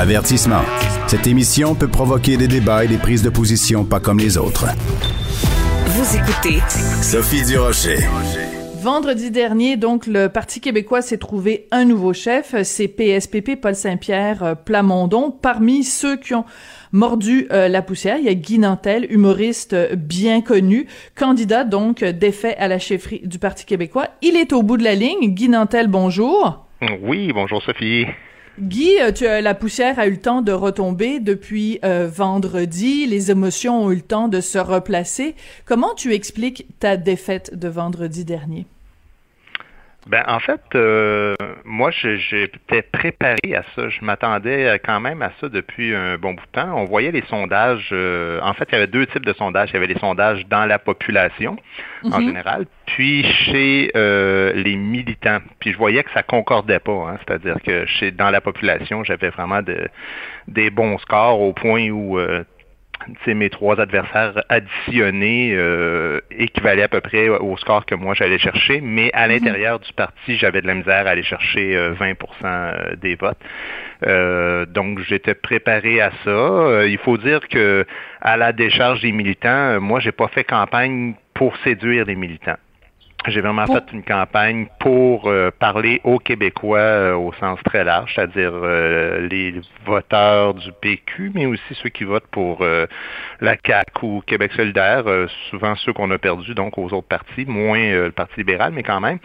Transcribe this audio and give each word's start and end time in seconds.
Avertissement. 0.00 0.62
Cette 1.08 1.26
émission 1.26 1.74
peut 1.74 1.86
provoquer 1.86 2.38
des 2.38 2.48
débats 2.48 2.86
et 2.86 2.88
des 2.88 2.96
prises 2.96 3.22
de 3.22 3.28
position 3.28 3.84
pas 3.84 4.00
comme 4.00 4.18
les 4.18 4.38
autres. 4.38 4.64
Vous 5.88 6.16
écoutez 6.16 6.58
Sophie 7.02 7.44
Durocher. 7.44 7.98
Vendredi 8.80 9.30
dernier, 9.30 9.76
donc, 9.76 10.06
le 10.06 10.28
Parti 10.30 10.62
québécois 10.62 11.02
s'est 11.02 11.18
trouvé 11.18 11.66
un 11.70 11.84
nouveau 11.84 12.14
chef. 12.14 12.54
C'est 12.62 12.88
PSPP, 12.88 13.60
Paul 13.60 13.74
Saint-Pierre 13.74 14.42
euh, 14.42 14.54
Plamondon. 14.54 15.30
Parmi 15.30 15.84
ceux 15.84 16.16
qui 16.16 16.32
ont 16.32 16.46
mordu 16.92 17.46
euh, 17.52 17.68
la 17.68 17.82
poussière, 17.82 18.16
il 18.16 18.24
y 18.24 18.30
a 18.30 18.34
Guy 18.34 18.58
Nantel, 18.58 19.06
humoriste 19.12 19.74
euh, 19.74 19.96
bien 19.96 20.40
connu, 20.40 20.86
candidat 21.14 21.64
donc 21.64 22.02
défait 22.02 22.56
à 22.56 22.68
la 22.68 22.78
chefferie 22.78 23.20
du 23.22 23.38
Parti 23.38 23.66
québécois. 23.66 24.08
Il 24.22 24.36
est 24.36 24.54
au 24.54 24.62
bout 24.62 24.78
de 24.78 24.84
la 24.84 24.94
ligne. 24.94 25.34
Guy 25.34 25.50
Nantel, 25.50 25.88
bonjour. 25.88 26.64
Oui, 27.02 27.32
bonjour 27.34 27.62
Sophie. 27.62 28.06
Guy, 28.60 28.98
tu, 29.14 29.24
la 29.24 29.54
poussière 29.54 29.98
a 29.98 30.06
eu 30.06 30.10
le 30.10 30.20
temps 30.20 30.42
de 30.42 30.52
retomber 30.52 31.18
depuis 31.18 31.80
vendredi. 31.82 33.06
Les 33.06 33.30
émotions 33.30 33.84
ont 33.84 33.90
eu 33.90 33.96
le 33.96 34.02
temps 34.02 34.28
de 34.28 34.40
se 34.40 34.58
replacer. 34.58 35.34
Comment 35.64 35.94
tu 35.94 36.12
expliques 36.12 36.66
ta 36.78 36.96
défaite 36.96 37.58
de 37.58 37.68
vendredi 37.68 38.24
dernier? 38.24 38.66
Ben 40.06 40.24
en 40.26 40.40
fait, 40.40 40.62
euh, 40.74 41.34
moi 41.64 41.90
j'étais 41.90 42.82
préparé 42.82 43.54
à 43.54 43.62
ça. 43.76 43.90
Je 43.90 44.02
m'attendais 44.02 44.80
quand 44.82 44.98
même 44.98 45.20
à 45.20 45.30
ça 45.40 45.48
depuis 45.48 45.94
un 45.94 46.16
bon 46.16 46.32
bout 46.32 46.46
de 46.46 46.60
temps. 46.60 46.74
On 46.74 46.84
voyait 46.84 47.10
les 47.10 47.22
sondages. 47.28 47.90
Euh, 47.92 48.40
en 48.42 48.54
fait, 48.54 48.66
il 48.70 48.72
y 48.72 48.76
avait 48.76 48.86
deux 48.86 49.06
types 49.06 49.26
de 49.26 49.34
sondages. 49.34 49.70
Il 49.70 49.74
y 49.74 49.76
avait 49.76 49.86
les 49.86 49.98
sondages 49.98 50.46
dans 50.48 50.64
la 50.64 50.78
population 50.78 51.56
en 52.04 52.20
mhm. 52.20 52.28
général, 52.28 52.66
puis 52.86 53.24
chez 53.24 53.90
euh, 53.94 54.52
les 54.54 54.76
militants. 54.76 55.40
Puis 55.58 55.72
je 55.72 55.76
voyais 55.76 56.02
que 56.02 56.10
ça 56.12 56.22
concordait 56.22 56.80
pas. 56.80 56.92
Hein. 56.92 57.18
C'est-à-dire 57.18 57.56
que 57.62 57.84
chez 57.84 58.10
dans 58.10 58.30
la 58.30 58.40
population, 58.40 59.04
j'avais 59.04 59.28
vraiment 59.28 59.60
de, 59.60 59.86
des 60.48 60.70
bons 60.70 60.96
scores 60.98 61.40
au 61.40 61.52
point 61.52 61.90
où 61.90 62.18
mes 63.26 63.50
trois 63.50 63.80
adversaires 63.80 64.42
additionnés 64.48 65.52
euh, 65.54 66.20
équivalaient 66.30 66.82
à 66.82 66.88
peu 66.88 67.00
près 67.00 67.28
au 67.28 67.56
score 67.56 67.86
que 67.86 67.94
moi 67.94 68.14
j'allais 68.14 68.38
chercher, 68.38 68.80
mais 68.80 69.10
à 69.12 69.26
mhm. 69.26 69.32
l'intérieur 69.34 69.78
du 69.80 69.92
parti, 69.92 70.36
j'avais 70.36 70.60
de 70.60 70.66
la 70.66 70.74
misère 70.74 71.06
à 71.06 71.10
aller 71.10 71.22
chercher 71.22 71.76
20% 71.98 72.14
euh, 72.14 72.14
euh, 72.44 72.96
des 72.96 73.14
votes. 73.14 73.38
Euh, 74.06 74.66
donc 74.66 75.00
j'étais 75.00 75.34
préparé 75.34 76.00
à 76.00 76.10
ça. 76.24 76.84
il 76.86 76.98
faut 76.98 77.18
dire 77.18 77.46
que 77.48 77.86
à 78.20 78.36
la 78.36 78.52
décharge 78.52 79.00
des 79.02 79.12
militants, 79.12 79.80
moi 79.80 80.00
j'ai 80.00 80.12
pas 80.12 80.28
fait 80.28 80.44
campagne 80.44 81.14
pour 81.34 81.56
séduire 81.58 82.04
les 82.06 82.16
militants. 82.16 82.56
J'ai 83.26 83.42
vraiment 83.42 83.66
fait 83.66 83.84
une 83.92 84.02
campagne 84.02 84.66
pour 84.78 85.28
euh, 85.28 85.50
parler 85.50 86.00
aux 86.04 86.18
Québécois 86.18 86.78
euh, 86.78 87.14
au 87.14 87.32
sens 87.34 87.58
très 87.64 87.84
large, 87.84 88.12
c'est-à-dire 88.14 88.52
euh, 88.54 89.28
les 89.28 89.60
voteurs 89.84 90.54
du 90.54 90.72
PQ, 90.80 91.32
mais 91.34 91.44
aussi 91.44 91.74
ceux 91.82 91.90
qui 91.90 92.04
votent 92.04 92.26
pour 92.30 92.64
la 93.40 93.56
CAQ 93.64 94.04
ou 94.04 94.22
Québec 94.26 94.52
solidaire, 94.52 95.04
souvent 95.50 95.74
ceux 95.76 95.92
qu'on 95.92 96.10
a 96.10 96.18
perdus 96.18 96.54
donc 96.54 96.78
aux 96.78 96.92
autres 96.92 97.08
partis, 97.08 97.44
moins 97.46 97.92
le 97.92 98.10
Parti 98.10 98.34
libéral, 98.38 98.72
mais 98.72 98.82
quand 98.82 99.00
même. 99.00 99.18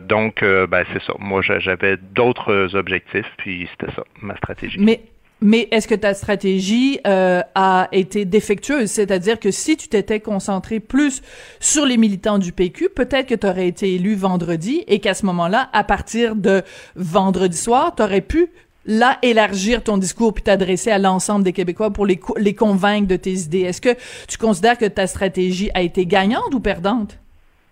donc, 0.00 0.42
ben, 0.42 0.84
c'est 0.92 1.02
ça. 1.02 1.14
Moi, 1.18 1.42
j'avais 1.42 1.96
d'autres 1.96 2.74
objectifs, 2.74 3.30
puis 3.38 3.68
c'était 3.72 3.92
ça, 3.92 4.04
ma 4.20 4.36
stratégie. 4.36 4.78
Mais 4.80 5.00
mais 5.40 5.68
est-ce 5.70 5.86
que 5.86 5.94
ta 5.94 6.14
stratégie 6.14 7.00
euh, 7.06 7.42
a 7.54 7.88
été 7.92 8.24
défectueuse? 8.24 8.90
C'est-à-dire 8.90 9.38
que 9.38 9.50
si 9.50 9.76
tu 9.76 9.88
t'étais 9.88 10.20
concentré 10.20 10.80
plus 10.80 11.22
sur 11.60 11.84
les 11.84 11.96
militants 11.96 12.38
du 12.38 12.52
PQ, 12.52 12.88
peut-être 12.88 13.26
que 13.26 13.34
tu 13.34 13.46
aurais 13.46 13.68
été 13.68 13.94
élu 13.94 14.14
vendredi 14.14 14.84
et 14.86 15.00
qu'à 15.00 15.14
ce 15.14 15.26
moment-là, 15.26 15.68
à 15.72 15.84
partir 15.84 16.34
de 16.34 16.62
vendredi 16.96 17.56
soir, 17.56 17.94
tu 17.94 18.02
aurais 18.02 18.22
pu 18.22 18.50
là 18.86 19.18
élargir 19.22 19.82
ton 19.82 19.98
discours 19.98 20.34
puis 20.34 20.42
t'adresser 20.42 20.90
à 20.90 20.98
l'ensemble 20.98 21.44
des 21.44 21.52
Québécois 21.52 21.90
pour 21.90 22.06
les, 22.06 22.20
les 22.36 22.54
convaincre 22.54 23.08
de 23.08 23.16
tes 23.16 23.32
idées. 23.32 23.62
Est-ce 23.62 23.80
que 23.80 23.96
tu 24.28 24.38
considères 24.38 24.78
que 24.78 24.86
ta 24.86 25.06
stratégie 25.06 25.70
a 25.74 25.82
été 25.82 26.06
gagnante 26.06 26.54
ou 26.54 26.60
perdante? 26.60 27.18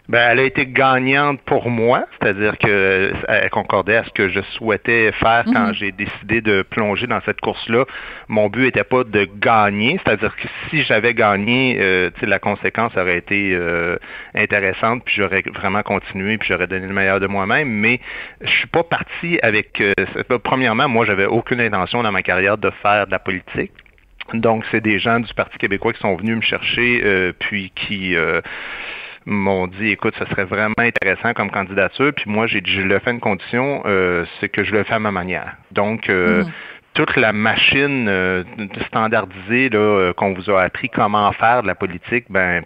Ben, 0.09 0.31
elle 0.31 0.41
a 0.41 0.43
été 0.43 0.67
gagnante 0.67 1.41
pour 1.43 1.71
moi, 1.71 2.07
c'est-à-dire 2.21 2.59
que 2.59 3.13
elle 3.29 3.51
concordait 3.51 3.97
à 3.97 4.05
ce 4.05 4.11
que 4.11 4.29
je 4.29 4.41
souhaitais 4.57 5.13
faire 5.13 5.45
quand 5.45 5.69
mhm. 5.69 5.75
j'ai 5.75 5.93
décidé 5.93 6.41
de 6.41 6.63
plonger 6.63 7.07
dans 7.07 7.21
cette 7.21 7.41
course-là. 7.41 7.85
Mon 8.27 8.49
but 8.49 8.65
n'était 8.65 8.83
pas 8.83 9.05
de 9.05 9.29
gagner, 9.39 10.01
c'est-à-dire 10.05 10.35
que 10.35 10.49
si 10.69 10.83
j'avais 10.83 11.15
gagné, 11.15 11.77
euh, 11.81 12.11
la 12.21 12.41
conséquence 12.41 12.97
aurait 12.97 13.19
été 13.19 13.53
euh, 13.55 13.97
intéressante, 14.35 15.05
puis 15.05 15.15
j'aurais 15.17 15.45
vraiment 15.55 15.83
continué, 15.83 16.37
puis 16.37 16.49
j'aurais 16.49 16.67
donné 16.67 16.89
le 16.89 16.95
meilleur 16.95 17.21
de 17.21 17.29
moi-même. 17.29 17.69
Mais 17.69 18.01
je 18.41 18.51
suis 18.51 18.69
pas 18.69 18.83
parti 18.83 19.39
avec. 19.41 19.81
Euh, 19.81 19.95
premièrement, 20.43 20.89
moi, 20.89 21.07
j'avais 21.07 21.27
aucune 21.27 21.61
intention 21.61 22.03
dans 22.03 22.13
ma 22.13 22.23
carrière 22.23 22.59
de 22.59 22.71
faire 22.83 23.07
de 23.07 23.13
la 23.13 23.21
politique. 23.21 23.71
Donc, 24.35 24.65
c'est 24.73 24.81
des 24.81 24.99
gens 24.99 25.21
du 25.21 25.33
Parti 25.35 25.59
québécois 25.59 25.93
qui 25.93 26.01
sont 26.01 26.17
venus 26.17 26.37
me 26.37 26.43
chercher, 26.43 27.03
euh, 27.05 27.33
puis 27.39 27.71
qui 27.75 28.17
m'ont 29.27 29.67
dit 29.67 29.89
écoute, 29.89 30.15
ça 30.19 30.27
serait 30.31 30.45
vraiment 30.45 30.75
intéressant 30.79 31.33
comme 31.35 31.51
candidature. 31.51 32.13
Puis 32.15 32.25
moi, 32.29 32.47
j'ai 32.47 32.61
dit 32.61 32.71
je 32.71 32.83
le 32.83 32.99
fais 32.99 33.11
une 33.11 33.21
condition, 33.21 33.83
euh, 33.87 34.25
c'est 34.41 34.49
que 34.49 34.65
je 34.65 34.73
le 34.73 34.85
fais 34.85 34.95
à 34.95 34.99
ma 34.99 35.11
manière. 35.11 35.57
Donc 35.71 36.09
euh, 36.09 36.45
mhm. 36.45 36.51
toute 36.95 37.17
la 37.17 37.33
machine 37.33 38.09
euh, 38.09 38.45
standardisée 38.87 39.69
là, 39.69 40.13
qu'on 40.17 40.35
vous 40.35 40.51
a 40.51 40.63
appris 40.63 40.89
comment 40.89 41.31
faire 41.33 41.63
de 41.63 41.67
la 41.67 41.75
politique, 41.75 42.27
ben 42.29 42.63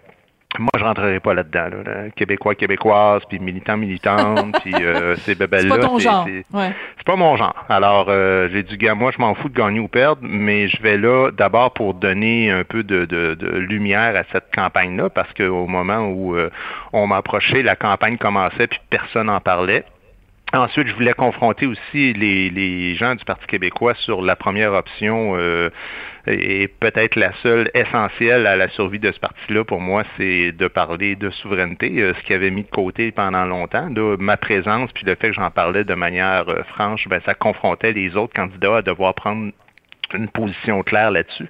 moi, 0.59 0.71
je 0.79 0.85
rentrerai 0.85 1.21
pas 1.21 1.35
là-dedans. 1.35 1.69
Là, 1.85 2.11
Québécois, 2.15 2.55
québécoise, 2.55 3.23
puis 3.29 3.39
militant, 3.39 3.77
militante, 3.77 4.61
puis 4.63 4.75
euh, 4.75 5.17
ces 5.17 5.35
bébelles-là. 5.35 5.75
C'est 5.75 5.81
pas 5.81 5.87
ton 5.87 5.99
genre. 5.99 6.27
C'est 6.27 7.07
pas 7.07 7.17
mon 7.17 7.37
genre. 7.37 7.55
Alors, 7.69 8.07
euh, 8.09 8.49
j'ai 8.53 8.63
dit, 8.63 8.77
gars, 8.77 8.95
moi, 8.95 9.11
je 9.13 9.21
m'en 9.21 9.35
fous 9.35 9.49
de 9.49 9.55
gagner 9.55 9.81
ou 9.81 9.89
perdre, 9.89 10.23
mais 10.23 10.69
je 10.69 10.81
vais 10.83 10.97
là 10.97 11.31
d'abord 11.31 11.73
pour 11.73 11.95
donner 11.95 12.51
un 12.51 12.65
peu 12.65 12.83
de, 12.83 13.05
de, 13.05 13.35
de 13.35 13.49
lumière 13.59 14.17
à 14.17 14.25
cette 14.33 14.55
campagne-là, 14.55 15.11
parce 15.11 15.33
qu'au 15.35 15.67
moment 15.67 16.09
où 16.09 16.35
euh, 16.35 16.51
on 16.93 17.07
m'approchait, 17.07 17.63
la 17.63 17.77
campagne 17.77 18.17
commençait, 18.17 18.67
puis 18.67 18.81
personne 18.91 19.27
n'en 19.27 19.41
parlait. 19.41 19.85
Ensuite, 20.53 20.87
je 20.87 20.95
voulais 20.95 21.13
confronter 21.13 21.67
aussi 21.67 22.13
les, 22.13 22.51
les, 22.51 22.95
gens 22.95 23.17
du 23.17 23.25
Parti 23.25 23.47
québécois 23.47 23.95
sur 23.95 24.23
la 24.23 24.37
première 24.37 24.73
option 24.75 25.33
euh, 25.37 25.71
et 26.27 26.69
peut-être 26.69 27.17
la 27.17 27.33
seule 27.43 27.71
essentielle 27.75 28.47
à 28.47 28.57
la 28.57 28.69
survie 28.69 28.99
de 28.99 29.13
ce 29.13 29.21
parti-là 29.21 29.65
pour 29.65 29.81
moi, 29.81 30.05
c'est 30.17 30.53
de 30.53 30.69
parler 30.69 31.17
de 31.17 31.31
souveraineté, 31.31 32.01
euh, 32.01 32.15
ce 32.15 32.27
qui 32.27 32.35
avait 32.35 32.51
mis 32.51 32.65
de 32.65 32.71
côté 32.71 33.13
pendant 33.13 33.45
longtemps. 33.45 33.91
De 33.91 34.17
ma 34.19 34.37
présence 34.37 34.91
puis 34.93 35.05
le 35.07 35.15
fait 35.15 35.29
que 35.29 35.35
j'en 35.35 35.51
parlais 35.51 35.85
de 35.85 35.95
manière 35.95 36.49
euh, 36.49 36.63
franche, 36.75 37.09
ben, 37.09 37.21
ça 37.25 37.35
confrontait 37.35 37.93
les 37.93 38.17
autres 38.17 38.35
candidats 38.35 38.79
à 38.79 38.83
devoir 38.83 39.15
prendre 39.15 39.53
une 40.15 40.29
position 40.29 40.83
claire 40.83 41.11
là-dessus. 41.11 41.49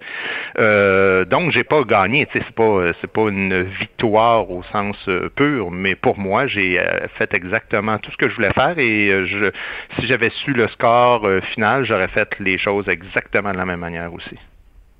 Euh, 0.59 1.25
donc 1.25 1.51
j'ai 1.51 1.65
pas 1.65 1.83
gagné, 1.83 2.27
c'est 2.33 2.51
pas 2.53 2.93
c'est 3.01 3.11
pas 3.11 3.29
une 3.29 3.63
victoire 3.63 4.51
au 4.51 4.63
sens 4.65 4.97
euh, 5.09 5.29
pur, 5.35 5.71
mais 5.71 5.95
pour 5.95 6.19
moi 6.19 6.47
j'ai 6.47 6.81
euh, 6.81 7.07
fait 7.19 7.33
exactement 7.35 7.99
tout 7.99 8.11
ce 8.11 8.17
que 8.17 8.29
je 8.29 8.35
voulais 8.35 8.53
faire 8.53 8.79
et 8.79 9.11
euh, 9.11 9.27
je, 9.27 9.51
si 9.99 10.07
j'avais 10.07 10.31
su 10.31 10.53
le 10.53 10.69
score 10.69 11.27
final, 11.55 11.85
j'aurais 11.85 12.09
fait 12.09 12.29
les 12.41 12.59
choses 12.59 12.89
exactement 12.89 13.53
de 13.53 13.59
la 13.59 13.67
même 13.67 13.81
manière 13.81 14.13
aussi. 14.13 14.37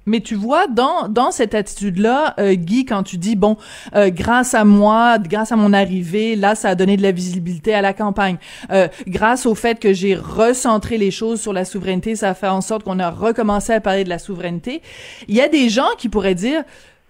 Mais 0.07 0.21
tu 0.21 0.37
vois, 0.37 0.69
dans, 0.69 1.09
dans 1.09 1.33
cette 1.33 1.55
attitude-là, 1.55 2.35
euh, 2.39 2.55
Guy, 2.55 2.85
quand 2.85 3.03
tu 3.03 3.19
dis, 3.19 3.35
bon, 3.35 3.57
euh, 3.95 4.11
grâce 4.11 4.55
à 4.55 4.65
moi, 4.65 5.19
grâce 5.19 5.51
à 5.51 5.57
mon 5.57 5.73
arrivée, 5.73 6.37
là, 6.37 6.55
ça 6.55 6.71
a 6.71 6.75
donné 6.77 6.97
de 6.97 7.03
la 7.03 7.11
visibilité 7.11 7.75
à 7.75 7.83
la 7.83 7.93
campagne. 7.93 8.37
Euh, 8.71 8.87
grâce 9.09 9.47
au 9.47 9.57
fait 9.57 9.81
que 9.81 9.93
j'ai 9.93 10.15
recentré 10.15 10.97
les 10.97 11.11
choses 11.11 11.41
sur 11.41 11.53
la 11.53 11.65
souveraineté, 11.65 12.15
ça 12.15 12.31
a 12.31 12.35
fait 12.35 12.47
en 12.47 12.61
sorte 12.61 12.85
qu'on 12.85 13.01
a 13.01 13.11
recommencé 13.11 13.73
à 13.73 13.81
parler 13.81 14.05
de 14.05 14.09
la 14.09 14.19
souveraineté. 14.19 14.81
Il 15.27 15.35
y 15.35 15.41
a 15.41 15.49
des 15.49 15.69
gens 15.69 15.89
qui 15.99 16.09
pourraient 16.09 16.37
dire, 16.37 16.63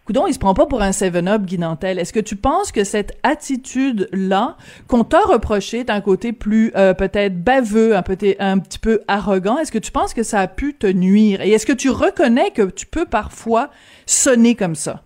Coudon, 0.07 0.29
il 0.29 0.35
se 0.35 0.39
prend 0.39 0.55
pas 0.55 0.67
pour 0.67 0.83
un 0.83 0.93
Seven-Up, 0.93 1.43
Guy 1.43 1.59
Nantel. 1.59 1.99
Est-ce 1.99 2.13
que 2.13 2.21
tu 2.21 2.37
penses 2.37 2.71
que 2.71 2.85
cette 2.85 3.19
attitude-là, 3.25 4.57
qu'on 4.87 5.03
t'a 5.03 5.19
reproché 5.19 5.83
d'un 5.83 6.01
côté 6.01 6.33
plus 6.33 6.71
euh, 6.77 6.95
peut-être 6.95 7.43
baveux, 7.43 7.97
un, 7.97 8.03
peu, 8.03 8.17
un 8.39 8.59
petit 8.61 8.79
peu 8.79 9.01
arrogant, 9.09 9.59
est-ce 9.59 9.73
que 9.73 9.79
tu 9.79 9.91
penses 9.91 10.15
que 10.15 10.23
ça 10.23 10.39
a 10.39 10.47
pu 10.47 10.75
te 10.75 10.87
nuire? 10.87 11.41
Et 11.41 11.51
est-ce 11.51 11.67
que 11.67 11.73
tu 11.73 11.91
reconnais 11.91 12.53
que 12.53 12.63
tu 12.71 12.87
peux 12.87 13.05
parfois 13.05 13.71
sonner 14.07 14.55
comme 14.55 14.77
ça? 14.77 15.03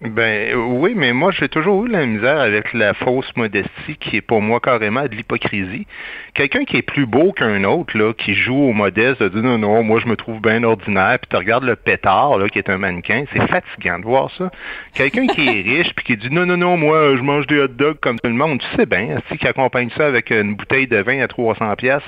Ben 0.00 0.54
oui, 0.54 0.92
mais 0.94 1.12
moi 1.12 1.32
j'ai 1.32 1.48
toujours 1.48 1.84
eu 1.84 1.88
la 1.88 2.06
misère 2.06 2.38
avec 2.38 2.72
la 2.72 2.94
fausse 2.94 3.34
modestie 3.34 3.96
qui 3.98 4.18
est 4.18 4.20
pour 4.20 4.40
moi 4.40 4.60
carrément 4.60 5.02
de 5.02 5.08
l'hypocrisie. 5.08 5.88
Quelqu'un 6.34 6.64
qui 6.64 6.76
est 6.76 6.82
plus 6.82 7.04
beau 7.04 7.32
qu'un 7.32 7.64
autre, 7.64 7.98
là, 7.98 8.12
qui 8.12 8.34
joue 8.34 8.54
au 8.54 8.72
modeste, 8.72 9.20
de 9.20 9.28
dire 9.28 9.42
non, 9.42 9.58
non, 9.58 9.82
moi 9.82 9.98
je 9.98 10.06
me 10.06 10.14
trouve 10.14 10.40
bien 10.40 10.62
ordinaire, 10.62 11.18
puis 11.18 11.28
tu 11.28 11.36
regardes 11.36 11.64
le 11.64 11.74
pétard, 11.74 12.38
là, 12.38 12.48
qui 12.48 12.60
est 12.60 12.70
un 12.70 12.78
mannequin, 12.78 13.24
c'est 13.32 13.44
fatigant 13.48 13.98
de 13.98 14.04
voir 14.04 14.30
ça. 14.38 14.52
Quelqu'un 14.94 15.26
qui 15.26 15.48
est 15.48 15.62
riche, 15.68 15.92
puis 15.96 16.04
qui 16.04 16.16
dit 16.16 16.32
non, 16.32 16.46
non, 16.46 16.56
non, 16.56 16.76
moi 16.76 17.16
je 17.16 17.22
mange 17.22 17.48
des 17.48 17.58
hot 17.58 17.66
dogs 17.66 17.98
comme 17.98 18.20
tout 18.20 18.30
le 18.30 18.36
monde, 18.36 18.60
tu 18.60 18.76
sais 18.76 18.86
bien, 18.86 19.18
si 19.28 19.36
qui 19.36 19.48
accompagne 19.48 19.90
ça 19.96 20.06
avec 20.06 20.30
une 20.30 20.54
bouteille 20.54 20.86
de 20.86 20.98
vin 20.98 21.20
à 21.22 21.26
300 21.26 21.74
pièces. 21.74 22.02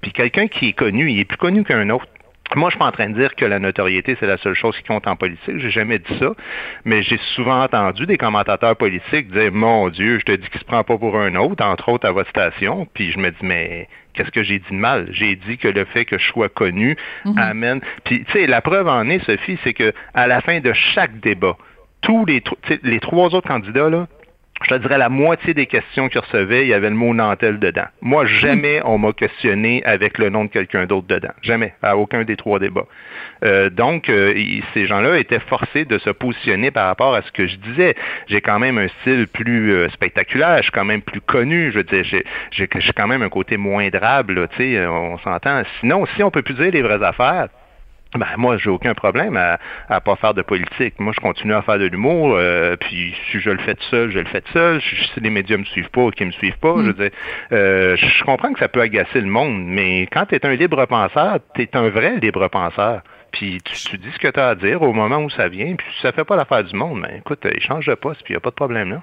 Puis 0.00 0.12
quelqu'un 0.12 0.46
qui 0.46 0.68
est 0.68 0.74
connu, 0.74 1.10
il 1.10 1.18
est 1.18 1.24
plus 1.24 1.38
connu 1.38 1.64
qu'un 1.64 1.90
autre. 1.90 2.06
Moi, 2.54 2.70
je 2.70 2.74
suis 2.74 2.78
pas 2.78 2.86
en 2.86 2.92
train 2.92 3.10
de 3.10 3.14
dire 3.14 3.34
que 3.34 3.44
la 3.44 3.58
notoriété, 3.58 4.16
c'est 4.20 4.26
la 4.26 4.36
seule 4.38 4.54
chose 4.54 4.76
qui 4.76 4.84
compte 4.84 5.06
en 5.06 5.16
politique. 5.16 5.58
J'ai 5.58 5.70
jamais 5.70 5.98
dit 5.98 6.18
ça. 6.18 6.32
Mais 6.84 7.02
j'ai 7.02 7.18
souvent 7.34 7.62
entendu 7.62 8.06
des 8.06 8.16
commentateurs 8.16 8.76
politiques 8.76 9.30
dire, 9.30 9.52
mon 9.52 9.88
Dieu, 9.88 10.18
je 10.20 10.24
te 10.24 10.32
dis 10.32 10.48
qu'il 10.48 10.60
se 10.60 10.64
prend 10.64 10.84
pas 10.84 10.96
pour 10.96 11.18
un 11.18 11.34
autre, 11.34 11.64
entre 11.64 11.88
autres 11.88 12.06
à 12.06 12.12
votre 12.12 12.30
station. 12.30 12.86
Puis 12.94 13.10
je 13.10 13.18
me 13.18 13.30
dis, 13.30 13.36
mais 13.42 13.88
qu'est-ce 14.14 14.30
que 14.30 14.42
j'ai 14.42 14.58
dit 14.58 14.70
de 14.70 14.76
mal? 14.76 15.08
J'ai 15.10 15.36
dit 15.36 15.58
que 15.58 15.68
le 15.68 15.84
fait 15.86 16.04
que 16.04 16.18
je 16.18 16.26
sois 16.26 16.48
connu 16.48 16.96
mhm. 17.24 17.38
amène. 17.38 17.80
Puis, 18.04 18.24
tu 18.24 18.32
sais, 18.32 18.46
la 18.46 18.60
preuve 18.60 18.88
en 18.88 19.08
est, 19.08 19.24
Sophie, 19.24 19.58
c'est 19.64 19.74
que 19.74 19.92
à 20.14 20.26
la 20.26 20.40
fin 20.40 20.60
de 20.60 20.72
chaque 20.72 21.18
débat, 21.20 21.56
tous 22.02 22.24
les, 22.26 22.42
les 22.82 23.00
trois 23.00 23.34
autres 23.34 23.48
candidats, 23.48 23.90
là, 23.90 24.06
je 24.62 24.68
te 24.68 24.74
dirais 24.74 24.98
la 24.98 25.08
moitié 25.08 25.54
des 25.54 25.66
questions 25.66 26.08
qu'ils 26.08 26.20
recevaient, 26.20 26.62
il 26.62 26.68
y 26.68 26.74
avait 26.74 26.88
le 26.88 26.96
mot 26.96 27.12
Nantel 27.12 27.58
dedans. 27.58 27.86
Moi, 28.00 28.24
jamais 28.24 28.80
on 28.84 28.98
m'a 28.98 29.12
questionné 29.12 29.84
avec 29.84 30.18
le 30.18 30.30
nom 30.30 30.44
de 30.44 30.50
quelqu'un 30.50 30.86
d'autre 30.86 31.06
dedans. 31.06 31.32
Jamais, 31.42 31.74
à 31.82 31.96
aucun 31.96 32.24
des 32.24 32.36
trois 32.36 32.58
débats. 32.58 32.86
Euh, 33.44 33.68
donc, 33.68 34.08
euh, 34.08 34.34
ces 34.72 34.86
gens-là 34.86 35.18
étaient 35.18 35.40
forcés 35.40 35.84
de 35.84 35.98
se 35.98 36.10
positionner 36.10 36.70
par 36.70 36.86
rapport 36.86 37.14
à 37.14 37.22
ce 37.22 37.30
que 37.32 37.46
je 37.46 37.56
disais. 37.56 37.94
J'ai 38.28 38.40
quand 38.40 38.58
même 38.58 38.78
un 38.78 38.88
style 39.00 39.26
plus 39.28 39.72
euh, 39.72 39.88
spectaculaire, 39.90 40.58
je 40.58 40.62
suis 40.62 40.72
quand 40.72 40.84
même 40.84 41.02
plus 41.02 41.20
connu, 41.20 41.70
je 41.70 41.78
veux 41.78 41.84
dire, 41.84 42.04
j'ai 42.50 42.68
quand 42.96 43.06
même 43.06 43.22
un 43.22 43.28
côté 43.28 43.56
moindrable, 43.56 44.48
tu 44.56 44.74
sais, 44.74 44.86
on 44.86 45.18
s'entend. 45.18 45.62
Sinon, 45.80 46.06
si 46.16 46.22
on 46.22 46.30
peut 46.30 46.42
plus 46.42 46.54
dire 46.54 46.70
les 46.70 46.82
vraies 46.82 47.04
affaires, 47.04 47.48
ben, 48.14 48.26
moi, 48.36 48.56
j'ai 48.56 48.70
aucun 48.70 48.94
problème 48.94 49.36
à, 49.36 49.58
à 49.88 50.00
pas 50.00 50.16
faire 50.16 50.34
de 50.34 50.42
politique. 50.42 50.98
Moi, 50.98 51.12
je 51.14 51.20
continue 51.20 51.54
à 51.54 51.62
faire 51.62 51.78
de 51.78 51.86
l'humour, 51.86 52.34
euh, 52.34 52.76
puis 52.76 53.14
si 53.30 53.40
je 53.40 53.50
le 53.50 53.58
fais 53.58 53.74
tout 53.74 53.84
seul, 53.90 54.10
je 54.10 54.18
le 54.18 54.26
fais 54.26 54.40
tout 54.40 54.52
seul. 54.52 54.80
Si 54.80 55.20
les 55.20 55.30
médias 55.30 55.56
me 55.56 55.64
suivent 55.64 55.90
pas 55.90 56.02
ou 56.02 56.10
qu'ils 56.10 56.26
me 56.26 56.32
suivent 56.32 56.58
pas, 56.58 56.74
je 56.76 56.82
hmm. 56.82 56.86
veux 56.86 56.92
dire, 56.92 57.10
euh, 57.52 57.96
je 57.96 58.24
comprends 58.24 58.52
que 58.52 58.58
ça 58.58 58.68
peut 58.68 58.80
agacer 58.80 59.20
le 59.20 59.26
monde, 59.26 59.64
mais 59.64 60.06
quand 60.12 60.26
tu 60.26 60.34
es 60.34 60.46
un 60.46 60.54
libre 60.54 60.84
penseur, 60.86 61.38
tu 61.54 61.62
es 61.62 61.76
un 61.76 61.88
vrai 61.88 62.16
libre 62.16 62.48
penseur. 62.48 63.02
Puis 63.32 63.60
tu, 63.64 63.98
dis 63.98 64.10
ce 64.12 64.18
que 64.18 64.28
tu 64.28 64.40
as 64.40 64.48
à 64.48 64.54
dire 64.54 64.80
au 64.80 64.92
moment 64.92 65.18
où 65.18 65.28
ça 65.28 65.48
vient, 65.48 65.74
puis 65.74 65.86
ça 66.00 66.12
fait 66.12 66.24
pas 66.24 66.36
l'affaire 66.36 66.64
du 66.64 66.74
monde, 66.74 67.02
ben 67.02 67.18
écoute, 67.18 67.44
échange 67.44 67.86
de 67.86 67.94
poste, 67.94 68.22
puis 68.22 68.32
il 68.32 68.36
n'y 68.36 68.38
a 68.38 68.40
pas 68.40 68.50
de 68.50 68.54
problème 68.54 68.90
là. 68.90 69.02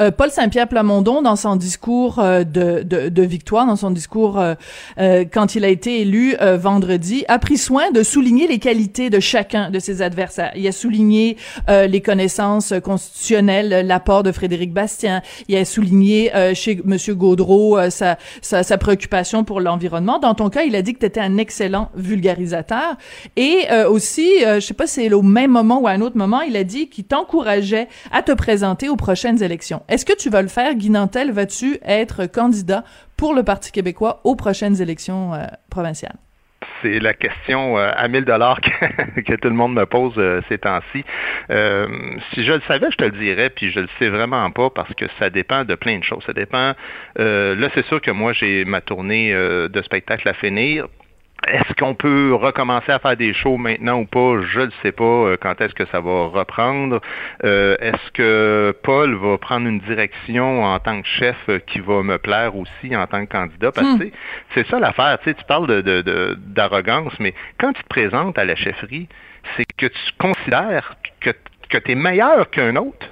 Euh, 0.00 0.10
Paul 0.10 0.30
Saint-Pierre 0.30 0.68
Plamondon, 0.68 1.22
dans 1.22 1.36
son 1.36 1.56
discours 1.56 2.18
euh, 2.18 2.44
de, 2.44 2.82
de, 2.82 3.08
de, 3.08 3.22
victoire, 3.22 3.66
dans 3.66 3.76
son 3.76 3.90
discours 3.90 4.40
euh, 4.40 5.24
quand 5.32 5.54
il 5.54 5.64
a 5.64 5.68
été 5.68 6.00
élu 6.00 6.36
vendredi, 6.40 7.24
a 7.28 7.38
pris 7.38 7.56
soin 7.56 7.90
de 7.90 8.02
souligner 8.02 8.46
les 8.46 8.58
qualités 8.58 9.10
de 9.10 9.20
chacun 9.20 9.70
de 9.70 9.78
ses 9.78 10.02
adversaires. 10.02 10.52
Il 10.56 10.66
a 10.66 10.72
souligné 10.72 11.36
les 11.68 12.00
connaissances 12.00 12.74
constitutionnelles, 12.82 13.86
l'apport 13.86 14.22
de 14.22 14.32
Frédéric 14.32 14.72
Bastien. 14.72 15.22
Il 15.48 15.56
a 15.56 15.64
souligné 15.64 16.30
chez 16.54 16.80
Monsieur 16.84 17.14
Gaudreau 17.14 17.78
sa, 17.90 18.18
sa, 18.40 18.62
sa, 18.62 18.78
préoccupation 18.78 19.44
pour 19.44 19.60
l'environnement. 19.60 20.18
Dans 20.18 20.34
ton 20.34 20.50
cas, 20.50 20.62
il 20.62 20.76
a 20.76 20.82
dit 20.82 20.94
que 20.94 21.00
tu 21.00 21.06
étais 21.06 21.20
un 21.20 21.38
excellent 21.38 21.90
vulgarisateur. 21.94 22.96
Et 23.36 23.66
aussi, 23.88 24.28
je 24.40 24.60
sais 24.60 24.74
pas 24.74 24.86
si 24.86 24.94
c'est 24.94 25.12
au 25.12 25.22
même 25.22 25.50
moment 25.50 25.80
ou 25.80 25.86
à 25.86 25.92
un 25.92 26.00
autre 26.00 26.16
moment, 26.16 26.40
il 26.40 26.56
a 26.56 26.64
dit 26.64 26.88
qu'il 26.88 27.04
t'encourageait 27.04 27.88
à 28.10 28.22
te 28.22 28.32
présenter 28.32 28.88
aux 28.88 28.96
prochaines 28.96 29.42
élections 29.42 29.51
est-ce 29.88 30.04
que 30.04 30.16
tu 30.16 30.30
vas 30.30 30.42
le 30.42 30.48
faire, 30.48 30.74
Guy 30.74 30.90
Nantel? 30.90 31.30
Vas-tu 31.30 31.78
être 31.84 32.26
candidat 32.26 32.84
pour 33.16 33.34
le 33.34 33.42
Parti 33.42 33.70
québécois 33.70 34.20
aux 34.24 34.34
prochaines 34.34 34.80
élections 34.80 35.34
euh, 35.34 35.46
provinciales? 35.70 36.16
c'est 36.80 36.98
la 36.98 37.14
question 37.14 37.78
euh, 37.78 37.90
à 37.96 38.08
1000 38.08 38.24
dollars 38.24 38.60
que, 38.60 39.34
tout 39.36 39.48
le 39.48 39.54
monde 39.54 39.74
me 39.74 39.86
pose 39.86 40.14
euh, 40.16 40.40
ces 40.48 40.58
temps-ci. 40.58 41.04
si 41.48 42.44
je 42.44 42.52
le 42.52 42.60
savais, 42.66 42.88
je 42.90 42.96
te 42.96 43.04
le 43.04 43.12
dirais, 43.12 43.50
puis 43.50 43.70
je 43.70 43.80
le 43.80 43.88
sais 44.00 44.08
vraiment 44.08 44.50
pas 44.50 44.68
parce 44.70 44.92
que 44.94 45.04
ça 45.20 45.30
dépend 45.30 45.64
de 45.64 45.76
plein 45.76 45.98
de 45.98 46.04
choses. 46.04 46.24
Ça 46.26 46.32
dépend. 46.32 46.74
là, 47.16 47.68
c'est 47.74 47.86
sûr 47.86 48.00
que 48.00 48.10
moi, 48.10 48.32
j'ai 48.32 48.64
ma 48.64 48.80
tournée 48.80 49.32
de 49.32 49.82
spectacle 49.82 50.28
à 50.28 50.34
finir. 50.34 50.88
Est-ce 51.48 51.74
qu'on 51.74 51.94
peut 51.94 52.34
recommencer 52.34 52.92
à 52.92 53.00
faire 53.00 53.16
des 53.16 53.34
shows 53.34 53.56
maintenant 53.56 54.00
ou 54.00 54.06
pas? 54.06 54.40
Je 54.42 54.60
ne 54.60 54.70
sais 54.82 54.92
pas 54.92 55.04
euh, 55.04 55.36
quand 55.40 55.60
est-ce 55.60 55.74
que 55.74 55.84
ça 55.86 56.00
va 56.00 56.26
reprendre. 56.26 57.00
Euh, 57.44 57.76
est-ce 57.80 58.12
que 58.12 58.76
Paul 58.84 59.14
va 59.16 59.38
prendre 59.38 59.66
une 59.66 59.80
direction 59.80 60.62
en 60.62 60.78
tant 60.78 61.02
que 61.02 61.08
chef 61.08 61.36
euh, 61.48 61.58
qui 61.58 61.80
va 61.80 62.02
me 62.04 62.18
plaire 62.18 62.54
aussi 62.54 62.94
en 62.94 63.06
tant 63.08 63.26
que 63.26 63.32
candidat? 63.32 63.72
Parce 63.72 63.98
que 63.98 64.04
hmm. 64.04 64.10
c'est 64.54 64.66
ça 64.68 64.78
l'affaire. 64.78 65.18
Tu 65.24 65.34
parles 65.48 65.82
de, 65.82 66.36
d'arrogance, 66.38 67.12
mais 67.18 67.34
quand 67.58 67.72
tu 67.72 67.82
te 67.82 67.88
présentes 67.88 68.38
à 68.38 68.44
la 68.44 68.54
chefferie, 68.54 69.08
c'est 69.56 69.66
que 69.76 69.86
tu 69.86 70.12
considères 70.18 70.96
que, 71.20 71.30
que 71.68 71.78
tu 71.78 71.90
es 71.90 71.94
meilleur 71.96 72.50
qu'un 72.50 72.76
autre. 72.76 73.08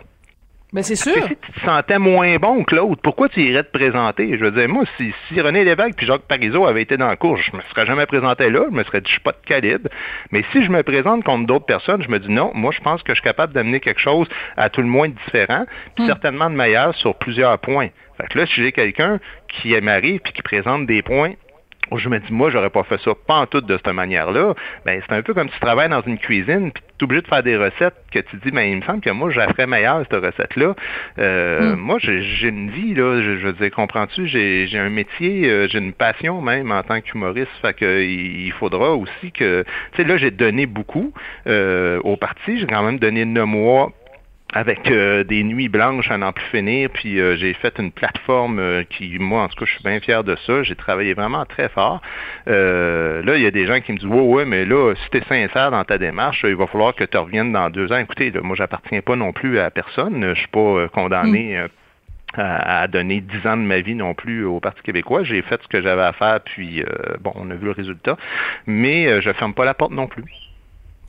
Mais 0.72 0.82
c'est 0.82 0.96
sûr. 0.96 1.14
Si 1.26 1.36
tu 1.36 1.52
te 1.52 1.60
sentais 1.60 1.98
moins 1.98 2.36
bon 2.36 2.62
que 2.64 2.76
l'autre, 2.76 3.00
pourquoi 3.02 3.28
tu 3.28 3.42
irais 3.42 3.64
te 3.64 3.76
présenter? 3.76 4.36
Je 4.38 4.44
veux 4.44 4.52
dire, 4.52 4.68
moi, 4.68 4.84
si, 4.96 5.12
si 5.28 5.40
René 5.40 5.64
Lévesque 5.64 5.96
puis 5.96 6.06
Jacques 6.06 6.22
Parizeau 6.22 6.64
avaient 6.66 6.82
été 6.82 6.96
dans 6.96 7.08
la 7.08 7.16
course, 7.16 7.40
je 7.40 7.56
me 7.56 7.62
serais 7.70 7.86
jamais 7.86 8.06
présenté 8.06 8.50
là, 8.50 8.66
je 8.70 8.76
me 8.76 8.84
serais 8.84 9.00
dit, 9.00 9.08
je 9.08 9.14
suis 9.14 9.22
pas 9.22 9.32
de 9.32 9.44
calibre. 9.44 9.88
Mais 10.30 10.44
si 10.52 10.62
je 10.62 10.70
me 10.70 10.82
présente 10.82 11.24
contre 11.24 11.46
d'autres 11.46 11.66
personnes, 11.66 12.02
je 12.02 12.08
me 12.08 12.18
dis 12.18 12.30
non, 12.30 12.52
moi, 12.54 12.70
je 12.72 12.80
pense 12.80 13.02
que 13.02 13.12
je 13.12 13.20
suis 13.20 13.24
capable 13.24 13.52
d'amener 13.52 13.80
quelque 13.80 14.00
chose 14.00 14.28
à 14.56 14.70
tout 14.70 14.80
le 14.80 14.86
moins 14.86 15.08
différent, 15.08 15.66
puis 15.96 16.04
hmm. 16.04 16.08
certainement 16.08 16.50
de 16.50 16.54
meilleur 16.54 16.94
sur 16.96 17.16
plusieurs 17.16 17.58
points. 17.58 17.88
Fait 18.16 18.28
que 18.28 18.38
là, 18.38 18.46
si 18.46 18.62
j'ai 18.62 18.72
quelqu'un 18.72 19.18
qui 19.48 19.78
m'arrive 19.80 20.20
puis 20.20 20.32
qui 20.32 20.42
présente 20.42 20.86
des 20.86 21.02
points 21.02 21.32
je 21.98 22.08
me 22.08 22.18
dis, 22.20 22.32
moi, 22.32 22.50
j'aurais 22.50 22.70
pas 22.70 22.84
fait 22.84 23.00
ça 23.00 23.12
pas 23.26 23.34
en 23.34 23.46
tout 23.46 23.60
de 23.60 23.76
cette 23.76 23.92
manière-là. 23.92 24.54
Ben, 24.84 25.02
c'est 25.04 25.14
un 25.14 25.22
peu 25.22 25.34
comme 25.34 25.48
si 25.48 25.54
tu 25.54 25.60
travailles 25.60 25.88
dans 25.88 26.02
une 26.02 26.18
cuisine, 26.18 26.70
puis 26.72 26.82
es 27.00 27.04
obligé 27.04 27.22
de 27.22 27.28
faire 27.28 27.42
des 27.42 27.56
recettes 27.56 27.94
que 28.12 28.18
tu 28.18 28.36
dis, 28.44 28.50
ben, 28.50 28.62
il 28.62 28.76
me 28.76 28.82
semble 28.82 29.00
que 29.00 29.10
moi, 29.10 29.30
je 29.30 29.38
la 29.38 29.48
ferais 29.48 29.66
meilleure, 29.66 30.04
cette 30.10 30.22
recette-là. 30.22 30.74
Euh, 31.18 31.74
hmm. 31.74 31.78
Moi, 31.78 31.98
j'ai 32.00 32.48
une 32.48 32.70
vie, 32.70 32.94
là, 32.94 33.20
je, 33.22 33.46
veux 33.46 33.52
dire, 33.52 33.70
comprends-tu, 33.70 34.26
j'ai 34.26 34.68
un 34.74 34.90
métier, 34.90 35.48
euh, 35.48 35.68
j'ai 35.68 35.78
une 35.78 35.92
passion 35.92 36.40
même 36.40 36.70
en 36.70 36.82
tant 36.82 37.00
qu'humoriste, 37.00 37.50
fait 37.62 37.74
que 37.74 38.02
il 38.02 38.52
faudra 38.52 38.94
aussi 38.94 39.32
que, 39.32 39.64
tu 39.92 40.02
sais, 40.02 40.08
là, 40.08 40.16
j'ai 40.16 40.30
donné 40.30 40.66
beaucoup 40.66 41.12
euh, 41.46 42.00
au 42.04 42.16
parti, 42.16 42.58
j'ai 42.58 42.66
quand 42.66 42.82
même 42.82 42.98
donné 42.98 43.24
neuf 43.24 43.46
mois 43.46 43.92
avec 44.52 44.90
euh, 44.90 45.22
des 45.24 45.44
nuits 45.44 45.68
blanches 45.68 46.10
à 46.10 46.18
n'en 46.18 46.32
plus 46.32 46.44
finir, 46.46 46.90
puis 46.90 47.20
euh, 47.20 47.36
j'ai 47.36 47.54
fait 47.54 47.78
une 47.78 47.92
plateforme 47.92 48.58
euh, 48.58 48.82
qui, 48.82 49.18
moi, 49.18 49.42
en 49.42 49.48
tout 49.48 49.56
cas, 49.56 49.64
je 49.66 49.72
suis 49.72 49.82
bien 49.82 50.00
fier 50.00 50.24
de 50.24 50.36
ça. 50.46 50.62
J'ai 50.62 50.74
travaillé 50.74 51.14
vraiment 51.14 51.44
très 51.44 51.68
fort. 51.68 52.00
là, 52.46 53.36
il 53.36 53.42
y 53.42 53.46
a 53.46 53.50
des 53.50 53.66
gens 53.66 53.80
qui 53.80 53.92
me 53.92 53.98
disent, 53.98 54.08
ouais, 54.08 54.20
ouais, 54.20 54.44
mais 54.44 54.64
là, 54.64 54.94
si 54.94 55.10
tu 55.10 55.18
es 55.18 55.22
sincère 55.22 55.70
dans 55.70 55.84
ta 55.84 55.98
démarche, 55.98 56.44
il 56.46 56.56
va 56.56 56.66
falloir 56.66 56.94
que 56.94 57.04
tu 57.04 57.16
reviennes 57.16 57.52
dans 57.52 57.70
deux 57.70 57.92
ans. 57.92 57.98
Écoutez, 57.98 58.30
là, 58.30 58.40
moi, 58.42 58.56
j'appartiens 58.56 59.00
pas 59.02 59.16
non 59.16 59.32
plus 59.32 59.58
à 59.58 59.70
personne. 59.70 60.34
Je 60.34 60.38
suis 60.38 60.48
pas 60.48 60.88
condamné. 60.88 61.58
Mm. 61.58 61.68
À, 62.34 62.86
donner 62.86 63.20
dix 63.20 63.44
ans 63.44 63.56
de 63.56 63.62
ma 63.62 63.80
vie 63.80 63.96
non 63.96 64.14
plus 64.14 64.44
au 64.44 64.60
Parti 64.60 64.80
québécois. 64.82 65.24
J'ai 65.24 65.42
fait 65.42 65.60
ce 65.60 65.66
que 65.66 65.82
j'avais 65.82 66.02
à 66.02 66.12
faire, 66.12 66.38
puis 66.40 66.84
bon, 67.20 67.32
on 67.34 67.50
a 67.50 67.54
vu 67.56 67.64
le 67.64 67.72
résultat. 67.72 68.16
Mais 68.68 69.20
je 69.20 69.32
ferme 69.32 69.52
pas 69.52 69.64
la 69.64 69.74
porte 69.74 69.90
non 69.90 70.06
plus 70.06 70.22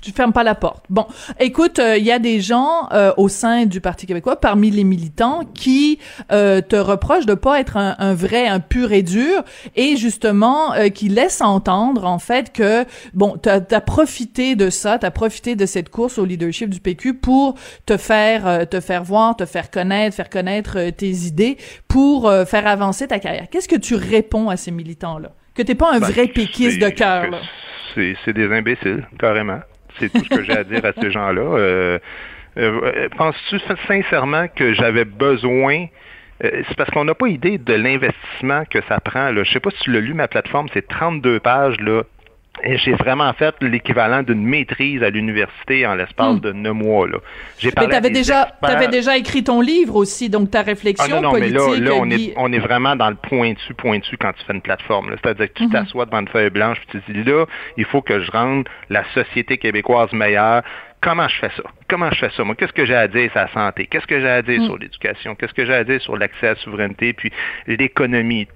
tu 0.01 0.11
fermes 0.11 0.33
pas 0.33 0.43
la 0.43 0.55
porte. 0.55 0.85
Bon, 0.89 1.05
écoute, 1.39 1.77
il 1.77 1.83
euh, 1.83 1.97
y 1.97 2.11
a 2.11 2.19
des 2.19 2.41
gens 2.41 2.89
euh, 2.91 3.13
au 3.17 3.29
sein 3.29 3.65
du 3.65 3.81
Parti 3.81 4.07
québécois, 4.07 4.35
parmi 4.35 4.71
les 4.71 4.83
militants, 4.83 5.41
qui 5.53 5.99
euh, 6.31 6.61
te 6.61 6.75
reprochent 6.75 7.27
de 7.27 7.35
pas 7.35 7.59
être 7.59 7.77
un, 7.77 7.95
un, 7.99 8.13
vrai, 8.13 8.47
un 8.47 8.59
pur 8.59 8.91
et 8.91 9.03
dur, 9.03 9.43
et 9.75 9.95
justement 9.95 10.71
qui 10.93 11.09
laissent 11.09 11.41
entendre 11.41 12.05
en 12.05 12.19
fait 12.19 12.51
que 12.51 12.85
bon, 13.13 13.37
t'as 13.41 13.61
as 13.71 13.81
profité 13.81 14.55
de 14.55 14.69
ça, 14.69 14.97
t'as 14.97 15.11
profité 15.11 15.55
de 15.55 15.65
cette 15.65 15.89
course 15.89 16.17
au 16.17 16.25
leadership 16.25 16.69
du 16.69 16.79
PQ 16.79 17.15
pour 17.15 17.55
te 17.85 17.97
faire, 17.97 18.67
te 18.67 18.79
faire 18.79 19.03
voir, 19.03 19.35
te 19.35 19.45
faire 19.45 19.69
connaître, 19.69 20.15
faire 20.15 20.29
connaître 20.29 20.89
tes 20.91 21.11
idées, 21.11 21.57
pour 21.87 22.31
faire 22.47 22.67
avancer 22.67 23.07
ta 23.07 23.19
carrière. 23.19 23.47
Qu'est-ce 23.51 23.67
que 23.67 23.75
tu 23.75 23.95
réponds 23.95 24.49
à 24.49 24.57
ces 24.57 24.71
militants-là? 24.71 25.31
Que 25.53 25.61
t'es 25.61 25.75
pas 25.75 25.93
un 25.93 25.99
ben, 25.99 26.07
vrai 26.07 26.27
péquiste 26.27 26.79
de 26.79 26.89
cœur 26.89 27.29
là 27.29 27.39
C'est 27.95 28.33
des 28.33 28.51
imbéciles, 28.51 29.05
carrément. 29.19 29.59
C'est 29.99 30.11
tout 30.11 30.23
ce 30.23 30.29
que 30.29 30.43
j'ai 30.43 30.57
à 30.57 30.63
dire 30.63 30.83
à 30.85 30.93
ces 30.93 31.11
gens-là. 31.11 31.41
Euh, 31.41 31.99
euh, 32.57 33.09
penses-tu 33.17 33.59
sincèrement 33.87 34.47
que 34.47 34.73
j'avais 34.73 35.05
besoin 35.05 35.87
euh, 36.43 36.63
c'est 36.67 36.75
parce 36.75 36.89
qu'on 36.89 37.05
n'a 37.05 37.13
pas 37.13 37.27
idée 37.27 37.57
de 37.57 37.73
l'investissement 37.73 38.63
que 38.65 38.79
ça 38.87 38.99
prend. 38.99 39.33
Je 39.35 39.51
sais 39.51 39.59
pas 39.59 39.69
si 39.71 39.79
tu 39.83 39.91
l'as 39.91 39.99
lu, 39.99 40.13
ma 40.13 40.27
plateforme, 40.27 40.67
c'est 40.73 40.87
32 40.87 41.39
pages 41.39 41.79
là, 41.79 42.03
et 42.63 42.77
j'ai 42.77 42.93
vraiment 42.93 43.31
fait 43.33 43.55
l'équivalent 43.61 44.23
d'une 44.23 44.43
maîtrise 44.43 45.01
à 45.03 45.09
l'université 45.09 45.85
en 45.87 45.95
l'espace 45.95 46.35
hmm. 46.35 46.39
de 46.41 46.51
neuf 46.51 46.73
mois. 46.73 47.07
Là. 47.07 47.17
J'ai 47.57 47.71
mais 47.77 47.87
t'avais 47.87 48.09
déjà, 48.09 48.55
avais 48.61 48.87
déjà 48.87 49.17
écrit 49.17 49.43
ton 49.43 49.61
livre 49.61 49.95
aussi, 49.95 50.29
donc 50.29 50.51
ta 50.51 50.61
réflexion 50.61 51.17
ah 51.17 51.21
non, 51.21 51.21
non, 51.21 51.31
politique. 51.31 51.57
Mais 51.57 51.79
là, 51.79 51.89
là 51.89 51.95
on, 51.95 52.09
est, 52.09 52.33
on 52.35 52.51
est 52.51 52.59
vraiment 52.59 52.95
dans 52.95 53.09
le 53.09 53.15
pointu, 53.15 53.73
pointu 53.73 54.17
quand 54.17 54.33
tu 54.33 54.45
fais 54.45 54.53
une 54.53 54.61
plateforme. 54.61 55.15
C'est-à-dire 55.21 55.47
que 55.47 55.57
tu 55.57 55.63
mhm. 55.63 55.71
t'assois 55.71 56.05
devant 56.05 56.19
une 56.19 56.27
feuille 56.27 56.49
blanche 56.49 56.77
et 56.93 56.99
tu 56.99 57.13
dis 57.13 57.23
là, 57.23 57.45
il 57.77 57.85
faut 57.85 58.01
que 58.01 58.19
je 58.19 58.29
rende 58.31 58.67
la 58.89 59.03
société 59.13 59.57
québécoise 59.57 60.11
meilleure 60.13 60.63
comment 61.01 61.27
je 61.27 61.39
fais 61.39 61.51
ça? 61.55 61.63
Comment 61.89 62.11
je 62.11 62.19
fais 62.19 62.29
ça? 62.35 62.43
Moi, 62.43 62.55
qu'est-ce 62.55 62.73
que 62.73 62.85
j'ai 62.85 62.95
à 62.95 63.07
dire 63.07 63.31
sur 63.31 63.41
la 63.41 63.51
santé? 63.51 63.87
Qu'est-ce 63.87 64.05
que 64.05 64.19
j'ai 64.19 64.29
à 64.29 64.41
dire 64.41 64.61
hmm. 64.61 64.65
sur 64.65 64.77
l'éducation? 64.77 65.35
Qu'est-ce 65.35 65.53
que 65.53 65.65
j'ai 65.65 65.73
à 65.73 65.83
dire 65.83 66.01
sur 66.01 66.15
l'accès 66.15 66.47
à 66.47 66.53
la 66.53 66.55
souveraineté? 66.57 67.13
Puis 67.13 67.31
l'économie, 67.67 68.47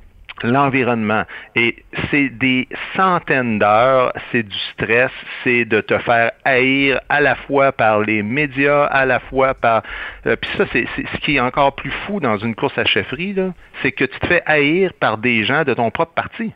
l'environnement. 0.43 1.23
Et 1.55 1.83
c'est 2.11 2.29
des 2.29 2.67
centaines 2.95 3.59
d'heures, 3.59 4.11
c'est 4.31 4.43
du 4.43 4.57
stress, 4.73 5.11
c'est 5.43 5.65
de 5.65 5.81
te 5.81 5.97
faire 5.99 6.31
haïr 6.43 6.99
à 7.09 7.21
la 7.21 7.35
fois 7.35 7.71
par 7.71 8.01
les 8.01 8.23
médias, 8.23 8.85
à 8.85 9.05
la 9.05 9.19
fois 9.19 9.53
par... 9.53 9.83
Euh, 10.25 10.35
puis 10.35 10.49
ça, 10.57 10.65
c'est 10.71 10.85
ce 10.95 11.17
qui 11.21 11.37
est 11.37 11.39
encore 11.39 11.75
plus 11.75 11.91
fou 12.05 12.19
dans 12.19 12.37
une 12.37 12.55
course 12.55 12.77
à 12.77 12.85
chefferie, 12.85 13.35
c'est 13.81 13.91
que 13.91 14.05
tu 14.05 14.19
te 14.19 14.27
fais 14.27 14.43
haïr 14.45 14.93
par 14.93 15.17
des 15.17 15.43
gens 15.43 15.63
de 15.63 15.73
ton 15.73 15.89
propre 15.91 16.13
parti. 16.13 16.53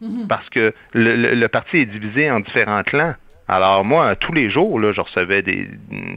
Mhm. 0.00 0.26
Parce 0.28 0.48
que 0.50 0.74
le, 0.92 1.46
parti 1.46 1.78
est 1.78 1.86
divisé 1.86 2.30
en 2.30 2.40
différents 2.40 2.82
clans. 2.82 3.14
Alors 3.48 3.84
moi, 3.84 4.16
tous 4.16 4.32
les 4.32 4.50
jours, 4.50 4.78
là, 4.80 4.92
je 4.92 5.00
recevais 5.00 5.42
des, 5.42 5.68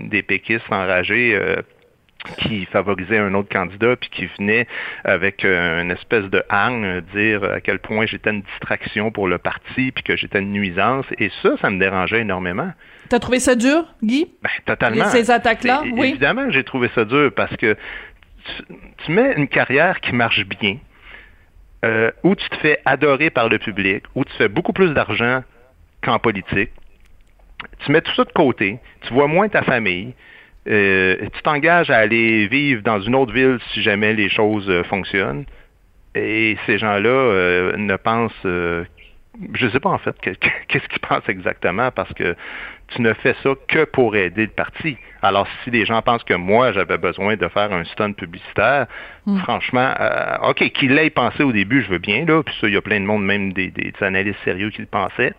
des 0.10 0.24
péquistes 0.24 0.72
enragés 0.72 1.36
euh, 1.36 1.62
qui 2.38 2.66
favorisaient 2.66 3.18
un 3.18 3.34
autre 3.34 3.50
candidat, 3.50 3.96
puis 3.96 4.10
qui 4.10 4.26
venaient 4.38 4.68
avec 5.04 5.46
euh, 5.46 5.82
une 5.82 5.92
espèce 5.92 6.26
de 6.26 6.44
hang, 6.50 7.04
dire 7.14 7.44
à 7.44 7.62
quel 7.62 7.80
point 7.80 8.06
j'étais 8.06 8.32
une 8.32 8.42
distraction 8.42 9.12
pour 9.12 9.28
le 9.28 9.38
parti, 9.38 9.92
puis 9.92 10.04
que 10.04 10.16
j'étais 10.16 10.40
une 10.40 10.52
nuisance. 10.52 11.06
Et 11.20 11.32
ça, 11.42 11.58
ça 11.62 11.70
me 11.70 11.80
dérangeait 11.80 12.22
énormément. 12.22 12.72
T'as 13.10 13.20
trouvé 13.20 13.40
ça 13.40 13.56
dur, 13.56 13.86
Guy? 14.04 14.32
Ben, 14.42 14.50
totalement. 14.66 15.06
Ces 15.06 15.32
attaques-là, 15.32 15.84
oui. 15.94 16.10
Évidemment, 16.10 16.50
j'ai 16.50 16.64
trouvé 16.64 16.90
ça 16.96 17.06
dur 17.06 17.32
parce 17.36 17.56
que 17.58 17.76
tu 19.06 19.12
mets 19.12 19.34
une 19.38 19.48
carrière 19.48 20.00
qui 20.02 20.14
marche 20.14 20.46
bien, 20.46 20.78
euh, 21.84 22.12
où 22.24 22.36
tu 22.36 22.48
te 22.50 22.56
fais 22.58 22.80
adorer 22.86 23.30
par 23.30 23.50
le 23.50 23.60
public, 23.60 24.04
où 24.16 24.24
tu 24.24 24.34
fais 24.34 24.48
beaucoup 24.48 24.74
plus 24.74 24.94
d'argent 24.94 25.44
qu'en 26.02 26.20
politique. 26.20 26.72
Tu 27.80 27.92
mets 27.92 28.02
tout 28.02 28.14
ça 28.16 28.24
de 28.24 28.32
côté, 28.32 28.80
tu 29.02 29.14
vois 29.14 29.28
moins 29.28 29.50
ta 29.50 29.64
famille, 29.64 30.14
euh, 30.68 31.16
tu 31.34 31.42
t'engages 31.44 31.90
à 31.90 31.98
aller 31.98 32.48
vivre 32.48 32.82
dans 32.82 33.00
une 33.00 33.16
autre 33.16 33.34
ville 33.34 33.60
si 33.74 33.82
jamais 33.82 34.14
les 34.14 34.30
choses 34.30 34.70
euh, 34.70 34.84
fonctionnent. 34.84 35.46
Et 36.16 36.58
ces 36.66 36.78
gens-là 36.78 37.76
ne 37.76 37.96
pensent, 37.98 38.32
je 38.44 39.66
ne 39.66 39.70
sais 39.70 39.82
pas 39.82 39.90
en 39.90 39.98
fait 39.98 40.16
qu'est-ce 40.22 40.88
qu'ils 40.88 41.02
pensent 41.02 41.28
exactement 41.28 41.92
parce 41.92 42.14
que 42.14 42.38
tu 42.90 43.02
ne 43.02 43.14
fais 43.14 43.36
ça 43.44 43.52
que 43.68 43.86
pour 43.86 44.16
aider 44.16 44.44
le 44.44 44.52
parti. 44.52 44.98
Alors, 45.22 45.48
si 45.64 45.72
les 45.72 45.86
gens 45.86 46.02
pensent 46.02 46.24
que 46.24 46.34
moi, 46.34 46.72
j'avais 46.72 46.98
besoin 46.98 47.36
de 47.36 47.48
faire 47.48 47.74
un 47.74 47.84
stun 47.86 48.12
publicitaire, 48.14 48.86
hmm. 49.26 49.40
franchement, 49.40 49.94
euh, 50.00 50.50
OK, 50.50 50.70
qu'il 50.72 50.94
l'ait 50.94 51.10
pensé 51.10 51.44
au 51.44 51.52
début, 51.52 51.82
je 51.82 51.90
veux 51.90 51.98
bien, 51.98 52.26
là, 52.26 52.44
puis 52.44 52.54
ça, 52.62 52.68
il 52.68 52.74
y 52.74 52.78
a 52.78 52.82
plein 52.82 53.00
de 53.00 53.06
monde, 53.06 53.26
même 53.26 53.54
des, 53.54 53.72
des 53.72 53.94
analystes 54.02 54.40
sérieux 54.44 54.70
qui 54.70 54.82
le 54.82 54.88
pensaient. 54.88 55.34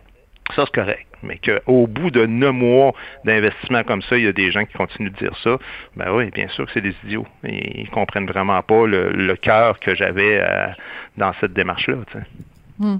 Ça, 0.55 0.65
c'est 0.65 0.73
correct. 0.73 1.06
Mais 1.23 1.39
qu'au 1.43 1.87
bout 1.87 2.11
de 2.11 2.25
neuf 2.25 2.53
mois 2.53 2.93
d'investissement 3.25 3.83
comme 3.83 4.01
ça, 4.01 4.17
il 4.17 4.25
y 4.25 4.27
a 4.27 4.33
des 4.33 4.51
gens 4.51 4.65
qui 4.65 4.73
continuent 4.73 5.11
de 5.11 5.17
dire 5.17 5.35
ça, 5.43 5.57
ben 5.95 6.11
oui, 6.13 6.29
bien 6.31 6.47
sûr 6.49 6.65
que 6.65 6.71
c'est 6.73 6.81
des 6.81 6.95
idiots. 7.03 7.27
Ils 7.43 7.89
comprennent 7.89 8.27
vraiment 8.27 8.61
pas 8.61 8.85
le, 8.85 9.35
cœur 9.35 9.79
que 9.79 9.95
j'avais 9.95 10.39
euh, 10.41 10.67
dans 11.17 11.33
cette 11.39 11.53
démarche-là. 11.53 11.97
Hmm. 12.79 12.97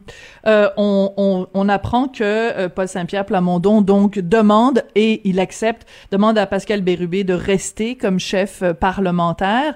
Euh, 0.48 0.69
on, 0.77 1.69
apprend 1.69 2.07
que 2.07 2.24
euh, 2.24 2.69
Paul 2.69 2.88
Saint-Pierre 2.88 3.25
Plamondon 3.25 3.81
donc 3.81 4.17
demande 4.17 4.84
et 4.96 5.22
il 5.24 5.39
accepte, 5.39 5.86
demande 6.12 6.38
à 6.38 6.48
Pascal 6.48 6.81
Bérubé 6.81 7.24
de 7.24 7.34
rester 7.34 7.96
comme 7.96 8.19
chef 8.19 8.62
euh, 8.63 8.74
parlementaire. 8.74 9.75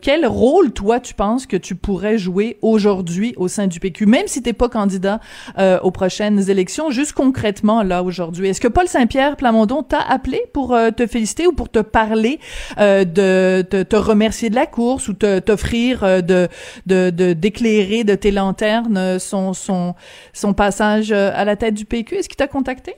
Quel 0.00 0.26
rôle 0.26 0.72
toi 0.72 1.00
tu 1.00 1.14
penses 1.14 1.46
que 1.46 1.56
tu 1.56 1.74
pourrais 1.74 2.16
jouer 2.18 2.58
aujourd'hui 2.62 3.34
au 3.36 3.48
sein 3.48 3.66
du 3.66 3.80
PQ, 3.80 4.06
même 4.06 4.26
si 4.26 4.42
t'es 4.42 4.52
pas 4.52 4.68
candidat 4.68 5.20
aux 5.82 5.90
prochaines 5.90 6.48
élections, 6.50 6.90
juste 6.90 7.12
concrètement 7.12 7.82
là 7.82 8.02
aujourd'hui? 8.02 8.48
Est-ce 8.48 8.60
que 8.60 8.68
Paul 8.68 8.86
Saint-Pierre 8.86 9.36
Plamondon 9.36 9.82
t'a 9.82 10.00
appelé 10.00 10.42
pour 10.52 10.76
te 10.96 11.06
féliciter 11.06 11.46
ou 11.46 11.52
pour 11.52 11.70
te 11.70 11.80
parler 11.80 12.38
de 12.78 13.62
te, 13.62 13.96
remercier 13.96 14.50
de 14.50 14.54
la 14.54 14.66
course 14.66 15.08
ou 15.08 15.14
t'offrir 15.14 16.22
de 16.22 16.48
de 16.86 17.10
d'éclairer 17.10 18.04
de 18.04 18.14
tes 18.14 18.30
lanternes 18.30 19.17
son, 19.18 19.52
son, 19.52 19.94
son 20.32 20.54
passage 20.54 21.12
euh, 21.12 21.30
à 21.34 21.44
la 21.44 21.56
tête 21.56 21.74
du 21.74 21.84
PQ. 21.84 22.16
Est-ce 22.16 22.28
qu'il 22.28 22.36
t'a 22.36 22.48
contacté? 22.48 22.94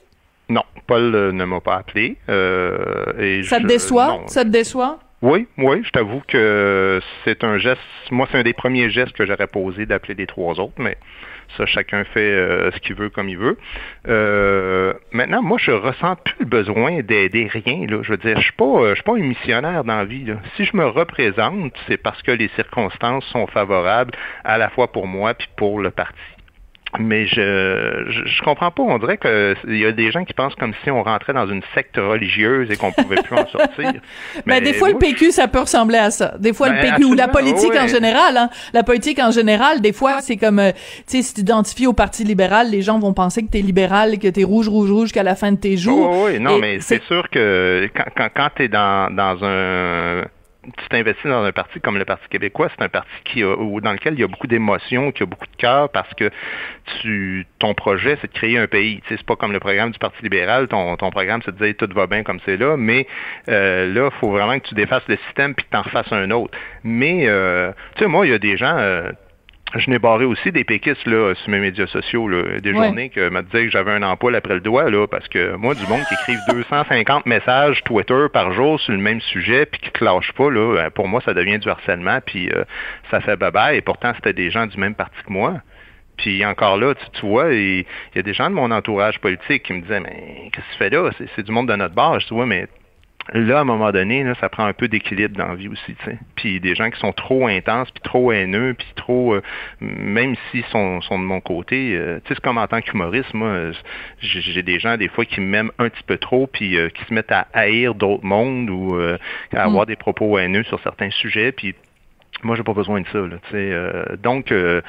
Non, 0.49 0.65
Paul 0.87 1.15
euh, 1.15 1.33
ne 1.33 1.45
m'a 1.45 1.61
pas 1.61 1.77
appelé. 1.77 2.17
Euh, 2.29 3.13
et 3.19 3.43
ça 3.45 3.61
te 3.61 3.67
déçoit? 3.67 4.23
Ça 4.27 4.45
te 4.45 4.51
déçoit? 4.51 4.99
Oui, 5.23 5.47
oui, 5.59 5.83
je 5.85 5.91
t'avoue 5.91 6.23
que 6.27 7.01
c'est 7.25 7.45
un 7.45 7.59
geste, 7.59 7.81
moi 8.11 8.27
c'est 8.33 8.39
un 8.39 8.43
des 8.43 8.55
premiers 8.55 8.89
gestes 8.89 9.13
que 9.13 9.27
j'aurais 9.27 9.47
posé 9.47 9.85
d'appeler 9.85 10.15
les 10.15 10.27
trois 10.27 10.59
autres, 10.59 10.79
mais 10.79 10.97
ça, 11.57 11.67
chacun 11.67 12.05
fait 12.05 12.21
euh, 12.21 12.71
ce 12.73 12.79
qu'il 12.81 12.95
veut 12.95 13.11
comme 13.11 13.29
il 13.29 13.39
veut. 13.39 13.59
Euh, 14.09 14.93
maintenant, 15.13 15.43
moi, 15.43 15.59
je 15.59 15.71
ressens 15.71 16.17
plus 16.17 16.35
le 16.41 16.47
besoin 16.47 17.01
d'aider 17.03 17.49
rien. 17.53 17.87
Là. 17.87 18.03
Je 18.03 18.11
veux 18.13 18.17
dire, 18.17 18.37
je 18.39 18.45
suis 18.45 18.53
pas, 18.53 18.65
euh, 18.65 18.91
je 18.91 18.95
suis 18.97 19.05
pas 19.05 19.15
un 19.15 19.23
missionnaire 19.23 19.85
dans 19.85 19.97
la 19.97 20.05
vie. 20.05 20.27
Si 20.57 20.65
je 20.65 20.77
me 20.77 20.87
représente, 20.87 21.73
c'est 21.89 21.97
parce 21.97 22.23
que 22.23 22.31
les 22.31 22.49
circonstances 22.57 23.25
sont 23.27 23.47
favorables 23.47 24.13
à 24.45 24.59
la 24.59 24.71
fois 24.71 24.93
pour 24.93 25.07
moi 25.07 25.35
puis 25.35 25.49
pour 25.57 25.81
le 25.81 25.91
parti. 25.91 26.19
Mais 26.99 27.27
je, 27.27 28.05
je, 28.09 28.43
comprends 28.43 28.71
pas. 28.71 28.83
On 28.83 28.99
dirait 28.99 29.17
qu'il 29.17 29.77
y 29.77 29.87
a 29.87 29.93
des 29.93 30.11
gens 30.11 30.25
qui 30.25 30.35
pensent 30.35 30.57
comme 30.57 30.73
si 30.83 30.91
on 30.91 31.03
rentrait 31.03 31.33
dans 31.33 31.47
une 31.47 31.63
secte 31.75 31.97
religieuse 31.97 32.71
et 32.71 32.77
qu'on 32.77 32.91
pouvait 32.91 33.23
plus 33.23 33.37
en 33.37 33.47
sortir. 33.53 33.93
Mais 34.47 34.61
ben, 34.61 34.65
des 34.65 34.73
fois, 34.73 34.91
le 34.91 34.99
PQ, 34.99 35.31
ça 35.31 35.47
peut 35.47 35.61
ressembler 35.61 35.99
à 35.99 36.11
ça. 36.11 36.35
Des 36.39 36.53
fois, 36.53 36.69
le 36.69 36.81
ben, 36.81 36.95
PQ 36.95 37.05
ou 37.05 37.15
la 37.15 37.29
politique 37.29 37.75
en 37.79 37.87
général. 37.87 38.37
Hein. 38.37 38.51
La 38.73 38.83
politique 38.83 39.21
en 39.21 39.31
général, 39.31 39.81
des 39.81 39.93
fois, 39.93 40.21
c'est 40.21 40.37
comme, 40.37 40.59
euh, 40.59 40.73
tu 41.07 41.19
sais, 41.19 41.23
si 41.23 41.35
tu 41.35 41.41
t'identifies 41.41 41.87
au 41.87 41.93
Parti 41.93 42.25
libéral, 42.25 42.71
les 42.71 42.83
gens 42.83 42.99
vont 42.99 43.15
penser 43.15 43.43
que 43.45 43.51
t'es 43.51 43.63
libéral, 43.63 44.19
que 44.19 44.29
t'es 44.29 44.45
rouge, 44.45 44.69
rouge, 44.69 44.91
rouge 44.91 45.13
qu'à 45.13 45.23
la 45.23 45.37
fin 45.37 45.53
de 45.53 45.59
tes 45.59 45.77
jours. 45.77 46.11
oui, 46.11 46.33
oui, 46.33 46.41
non, 46.41 46.59
mais 46.59 46.81
c'est 46.81 47.03
sûr 47.05 47.29
que 47.31 47.89
quand, 47.95 48.05
quand, 48.17 48.29
quand 48.35 48.49
t'es 48.57 48.69
dans, 48.69 49.15
dans 49.15 49.45
un 49.45 50.25
tu 50.63 50.89
t'investis 50.89 51.31
dans 51.31 51.43
un 51.43 51.53
parti 51.53 51.81
comme 51.81 51.97
le 51.97 52.05
Parti 52.05 52.29
québécois, 52.29 52.69
c'est 52.77 52.85
un 52.85 52.89
parti 52.89 53.11
qui 53.25 53.41
dans 53.43 53.93
lequel 53.93 54.15
il 54.15 54.21
y 54.21 54.25
a 54.25 54.27
beaucoup 54.27 54.47
d'émotions, 54.47 55.11
qui 55.13 55.23
a 55.23 55.27
beaucoup 55.27 55.47
de 55.47 55.57
cœur, 55.57 55.89
parce 55.91 56.13
que 56.15 56.31
tu, 57.01 57.47
ton 57.59 57.75
projet, 57.75 58.19
c'est 58.21 58.31
de 58.33 58.37
créer 58.37 58.59
un 58.59 58.67
pays. 58.67 59.01
Tu 59.03 59.09
sais, 59.09 59.17
c'est 59.17 59.27
pas 59.27 59.37
comme 59.37 59.53
le 59.53 59.61
programme 59.61 59.91
du 59.91 59.99
Parti 59.99 60.23
libéral. 60.23 60.69
Ton, 60.69 60.97
ton 60.97 61.11
programme, 61.11 61.41
c'est 61.45 61.57
de 61.57 61.65
dire 61.65 61.75
tout 61.79 61.89
va 61.95 62.07
bien 62.07 62.23
comme 62.23 62.41
c'est 62.45 62.57
là, 62.57 62.77
mais 62.77 63.07
euh, 63.49 63.93
là, 63.93 64.11
il 64.13 64.19
faut 64.19 64.31
vraiment 64.31 64.59
que 64.59 64.67
tu 64.67 64.75
défasses 64.75 65.07
le 65.09 65.17
système 65.27 65.55
puis 65.55 65.65
que 65.65 65.71
tu 65.71 65.77
en 65.77 65.85
fasses 65.85 66.13
un 66.13 66.31
autre. 66.31 66.57
Mais, 66.85 67.27
euh, 67.27 67.73
tu 67.97 68.05
sais, 68.05 68.09
moi, 68.09 68.27
il 68.27 68.31
y 68.31 68.35
a 68.35 68.39
des 68.39 68.57
gens. 68.57 68.77
Euh, 68.77 69.13
je 69.77 69.91
n'ai 69.91 69.99
barré 69.99 70.25
aussi 70.25 70.51
des 70.51 70.65
péquistes 70.65 71.07
là, 71.07 71.35
sur 71.35 71.51
mes 71.51 71.61
médias 71.61 71.87
sociaux, 71.87 72.29
là, 72.29 72.61
des 72.61 72.73
journées 72.73 73.09
que 73.09 73.29
me 73.29 73.43
disaient 73.43 73.67
que 73.67 73.71
j'avais 73.71 73.93
un 73.93 74.03
emploi 74.03 74.35
après 74.35 74.55
le 74.55 74.61
doigt, 74.61 74.91
là, 74.91 75.07
parce 75.07 75.29
que 75.29 75.55
moi, 75.57 75.75
du 75.75 75.87
monde 75.87 76.03
qui 76.09 76.15
écrivent 76.15 76.41
250 76.49 77.27
messages 77.27 77.83
Twitter 77.85 78.27
par 78.33 78.53
jour 78.53 78.81
sur 78.81 78.93
le 78.93 78.99
même 78.99 79.21
sujet, 79.21 79.67
puis 79.67 79.81
qui 79.81 79.91
te 79.91 80.05
lâchent 80.05 80.33
pas, 80.33 80.51
là, 80.51 80.75
ben, 80.75 80.91
pour 80.91 81.09
moi, 81.09 81.21
ça 81.25 81.35
devient 81.35 81.59
du 81.59 81.69
harcèlement, 81.69 82.19
puis 82.25 82.51
euh, 82.51 82.65
ça 83.11 83.21
fait 83.21 83.37
baba, 83.37 83.75
et 83.75 83.81
pourtant, 83.81 84.13
c'était 84.17 84.33
des 84.33 84.51
gens 84.51 84.67
du 84.67 84.77
même 84.79 84.95
parti 84.95 85.17
que 85.25 85.33
moi. 85.33 85.61
Puis 86.17 86.45
encore 86.45 86.77
là, 86.77 86.95
tu, 86.95 87.27
vois, 87.27 87.53
il 87.55 87.87
y 88.15 88.19
a 88.19 88.23
des 88.23 88.35
gens 88.35 88.51
de 88.51 88.55
mon 88.55 88.71
entourage 88.71 89.19
politique 89.21 89.63
qui 89.63 89.73
me 89.73 89.81
disaient, 89.81 90.01
mais 90.01 90.51
qu'est-ce 90.53 90.67
que 90.67 90.73
tu 90.73 90.79
fais 90.79 90.91
là? 90.91 91.11
C'est 91.35 91.43
du 91.43 91.53
monde 91.53 91.69
de 91.69 91.77
notre 91.77 91.95
bar. 91.95 92.21
Je 92.21 92.27
dis, 92.27 92.35
ouais, 92.35 92.45
mais 92.45 92.67
là, 93.33 93.59
à 93.59 93.61
un 93.61 93.65
moment 93.65 93.93
donné, 93.93 94.25
ça 94.41 94.49
prend 94.49 94.65
un 94.65 94.73
peu 94.73 94.89
d'équilibre 94.89 95.37
dans 95.37 95.49
la 95.49 95.55
vie 95.55 95.69
aussi, 95.69 95.95
tu 95.95 96.05
sais. 96.05 96.19
Puis 96.37 96.61
des 96.61 96.75
gens 96.75 96.91
qui 96.91 96.99
sont 97.01 97.13
trop 97.13 97.47
intenses, 97.47 97.91
puis 97.91 98.03
trop 98.03 98.33
haineux, 98.33 98.75
puis 98.75 98.87
trop, 98.97 99.35
euh, 99.35 99.43
même 99.81 100.35
s'ils 100.51 100.65
sont, 100.67 101.01
sont 101.01 101.19
de 101.19 101.25
mon 101.25 101.41
côté, 101.41 101.95
euh, 101.95 102.21
tu 102.25 102.29
sais, 102.29 102.35
c'est 102.35 102.41
comme 102.41 102.59
en 102.59 102.67
tant 102.67 102.81
qu'humoriste, 102.81 103.33
moi, 103.35 103.71
j'ai 104.21 104.63
des 104.63 104.79
gens 104.79 104.97
des 104.97 105.09
fois 105.09 105.25
qui 105.25 105.41
m'aiment 105.41 105.73
un 105.79 105.89
petit 105.89 106.03
peu 106.05 106.19
trop, 106.19 106.47
puis 106.47 106.77
euh, 106.77 106.89
qui 106.89 107.05
se 107.05 107.15
mettent 107.15 107.33
à 107.33 107.47
haïr 107.53 107.95
d'autres 107.95 108.25
mondes 108.25 108.71
ou 108.71 108.99
à 109.53 109.63
avoir 109.63 109.85
mm. 109.85 109.89
des 109.89 109.97
propos 109.97 110.39
haineux 110.39 110.65
sur 110.65 110.81
certains 110.81 111.11
sujets, 111.11 111.53
puis 111.53 111.75
moi, 112.43 112.57
j'ai 112.57 112.63
pas 112.63 112.73
besoin 112.73 113.01
de 113.01 113.07
ça. 113.09 113.19
Là, 113.19 113.37
euh, 113.55 114.17
donc, 114.23 114.53
euh, 114.53 114.81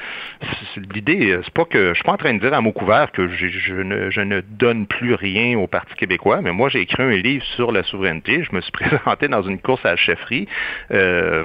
l'idée, 0.94 1.38
c'est 1.44 1.54
pas 1.54 1.64
que 1.64 1.88
je 1.88 1.94
suis 1.94 2.04
pas 2.04 2.12
en 2.12 2.16
train 2.16 2.34
de 2.34 2.38
dire 2.38 2.52
à 2.54 2.60
mot 2.60 2.72
couvert 2.72 3.12
que 3.12 3.28
je, 3.28 3.74
ne, 3.74 4.10
je 4.10 4.20
ne 4.20 4.40
donne 4.40 4.86
plus 4.86 5.14
rien 5.14 5.58
au 5.58 5.66
Parti 5.66 5.94
québécois, 5.94 6.40
mais 6.42 6.52
moi, 6.52 6.68
j'ai 6.68 6.80
écrit 6.80 7.02
un 7.02 7.10
livre 7.10 7.44
sur 7.56 7.72
la 7.72 7.82
souveraineté. 7.82 8.42
Je 8.42 8.54
me 8.54 8.60
suis 8.60 8.72
présenté 8.72 9.28
dans 9.28 9.42
une 9.42 9.58
course 9.58 9.84
à 9.84 9.90
la 9.90 9.96
chefferie. 9.96 10.48
Euh, 10.90 11.44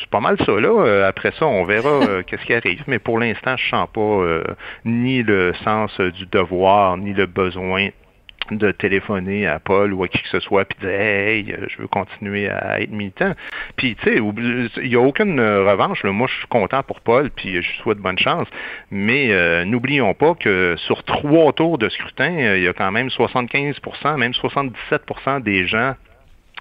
c'est 0.00 0.10
pas 0.10 0.20
mal 0.20 0.36
ça. 0.44 0.52
Là. 0.60 1.06
Après 1.06 1.32
ça, 1.38 1.46
on 1.46 1.64
verra 1.64 2.22
qu'est-ce 2.26 2.44
qui 2.44 2.54
arrive. 2.54 2.82
Mais 2.86 2.98
pour 2.98 3.18
l'instant, 3.18 3.56
je 3.56 3.68
sens 3.68 3.88
pas 3.92 4.42
ni 4.84 5.22
le 5.22 5.52
sens 5.64 5.98
du 6.00 6.26
devoir, 6.26 6.96
ni 6.96 7.12
le 7.12 7.26
besoin 7.26 7.88
de 8.50 8.70
téléphoner 8.72 9.46
à 9.46 9.58
Paul 9.58 9.92
ou 9.92 10.02
à 10.04 10.08
qui 10.08 10.22
que 10.22 10.28
ce 10.28 10.40
soit 10.40 10.64
puis 10.64 10.78
dire 10.80 10.90
hey 10.90 11.54
je 11.68 11.78
veux 11.78 11.88
continuer 11.88 12.48
à 12.48 12.80
être 12.80 12.90
militant 12.90 13.34
puis 13.76 13.96
tu 13.96 14.04
sais 14.04 14.16
il 14.16 14.88
n'y 14.88 14.96
a 14.96 15.00
aucune 15.00 15.40
revanche 15.40 16.02
là. 16.04 16.12
moi 16.12 16.26
je 16.30 16.36
suis 16.38 16.46
content 16.48 16.82
pour 16.82 17.00
Paul 17.00 17.30
puis 17.30 17.62
je 17.62 17.82
souhaite 17.82 17.98
bonne 17.98 18.18
chance 18.18 18.48
mais 18.90 19.32
euh, 19.32 19.64
n'oublions 19.64 20.14
pas 20.14 20.34
que 20.34 20.74
sur 20.78 21.04
trois 21.04 21.52
tours 21.52 21.78
de 21.78 21.88
scrutin 21.88 22.54
il 22.56 22.62
y 22.62 22.68
a 22.68 22.72
quand 22.72 22.90
même 22.90 23.08
75% 23.08 24.16
même 24.16 24.32
77% 24.32 25.42
des 25.42 25.66
gens 25.66 25.94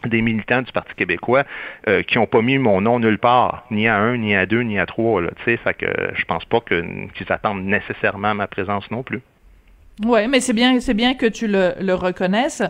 des 0.06 0.22
militants 0.22 0.62
du 0.62 0.72
Parti 0.72 0.94
québécois 0.96 1.44
euh, 1.88 2.04
qui 2.04 2.18
n'ont 2.18 2.28
pas 2.28 2.42
mis 2.42 2.58
mon 2.58 2.82
nom 2.82 3.00
nulle 3.00 3.18
part, 3.18 3.66
ni 3.72 3.88
à 3.88 3.98
un, 3.98 4.18
ni 4.18 4.36
à 4.36 4.46
deux, 4.46 4.62
ni 4.62 4.80
à 4.80 4.86
trois. 4.86 5.22
Là, 5.22 5.30
fait 5.44 5.58
que 5.78 5.88
je 6.14 6.26
pense 6.26 6.46
pas 6.46 6.62
qu'ils 6.62 7.10
attendent 7.30 7.64
nécessairement 7.64 8.34
ma 8.34 8.48
présence 8.48 8.90
non 8.92 9.04
plus. 9.04 9.22
Ouais, 10.06 10.28
mais 10.28 10.42
c'est 10.42 10.54
bien, 10.54 10.80
c'est 10.80 10.94
bien 10.94 11.16
que 11.16 11.26
tu 11.26 11.48
le, 11.48 11.74
le, 11.80 11.96
reconnaisses. 11.96 12.62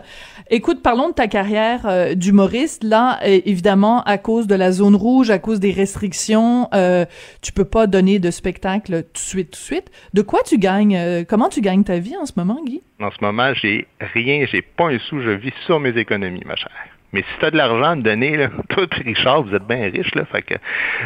Écoute, 0.48 0.82
parlons 0.82 1.10
de 1.10 1.14
ta 1.14 1.26
carrière 1.26 1.82
euh, 1.84 2.14
d'humoriste. 2.14 2.82
Là, 2.84 3.18
évidemment, 3.22 4.02
à 4.04 4.16
cause 4.16 4.46
de 4.46 4.54
la 4.54 4.72
zone 4.72 4.96
rouge, 4.96 5.30
à 5.30 5.38
cause 5.38 5.60
des 5.60 5.72
restrictions, 5.72 6.68
euh, 6.72 7.04
tu 7.42 7.52
peux 7.52 7.66
pas 7.66 7.86
donner 7.86 8.18
de 8.18 8.30
spectacle 8.30 9.02
tout 9.02 9.12
de 9.12 9.18
suite, 9.18 9.50
tout 9.50 9.58
de 9.58 9.64
suite. 9.64 9.90
De 10.14 10.22
quoi 10.22 10.40
tu 10.42 10.56
gagnes 10.56 10.96
euh, 10.96 11.24
Comment 11.28 11.50
tu 11.50 11.60
gagnes 11.60 11.84
ta 11.84 11.98
vie 11.98 12.16
en 12.16 12.24
ce 12.24 12.32
moment, 12.36 12.62
Guy? 12.64 12.82
En 12.98 13.10
ce 13.10 13.18
moment, 13.20 13.52
j'ai 13.52 13.86
rien, 14.14 14.46
j'ai 14.50 14.62
pas 14.62 14.86
un 14.88 14.98
sou. 14.98 15.20
Je 15.20 15.30
vis 15.30 15.52
sur 15.66 15.80
mes 15.80 15.96
économies, 15.98 16.42
ma 16.46 16.56
chère. 16.56 16.70
Mais 17.12 17.20
si 17.20 17.38
tu 17.40 17.44
as 17.44 17.50
de 17.50 17.56
l'argent 17.58 17.90
à 17.90 17.94
me 17.94 18.02
donner, 18.02 18.38
là, 18.38 18.48
toi 18.70 18.86
Richard, 19.04 19.42
vous 19.42 19.54
êtes 19.54 19.66
bien 19.66 19.90
riches, 19.90 20.14
là, 20.14 20.24
fait 20.24 20.42
que 20.42 20.54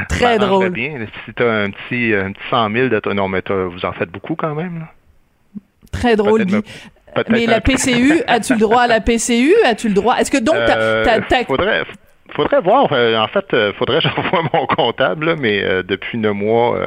Très 0.09 0.39
drôle. 0.39 0.71
bien. 0.71 1.05
Si 1.27 1.33
tu 1.35 1.43
as 1.43 1.53
un 1.53 1.71
petit, 1.71 2.15
un 2.15 2.31
petit 2.31 2.49
100 2.49 2.71
000 2.71 2.89
de 2.89 3.13
non, 3.13 3.27
mais 3.27 3.43
vous 3.49 3.85
en 3.85 3.93
faites 3.93 4.11
beaucoup 4.11 4.37
quand 4.37 4.55
même. 4.55 4.79
Là. 4.79 4.89
Très 5.93 6.17
drôle. 6.17 6.47
Mais 7.29 7.47
la 7.47 7.61
PCU, 7.61 8.23
as-tu 8.27 8.55
le 8.55 8.61
droit 8.61 8.83
à 8.83 8.87
la 8.87 9.01
PCU? 9.01 9.55
As-tu 9.65 9.89
le 9.89 9.95
droit? 9.95 10.17
Est-ce 10.17 10.31
que 10.31 10.39
donc, 10.39 10.57
euh, 10.57 11.05
Faudrait, 11.47 11.85
faudrait 12.35 12.61
voir. 12.61 12.93
Euh, 12.93 13.17
en 13.17 13.29
fait, 13.29 13.45
euh, 13.53 13.73
faudrait 13.75 14.01
que 14.01 14.09
j'envoie 14.17 14.43
mon 14.53 14.67
comptable, 14.67 15.37
mais 15.37 15.63
depuis 15.85 16.19
neuf 16.19 16.35
mois, 16.35 16.79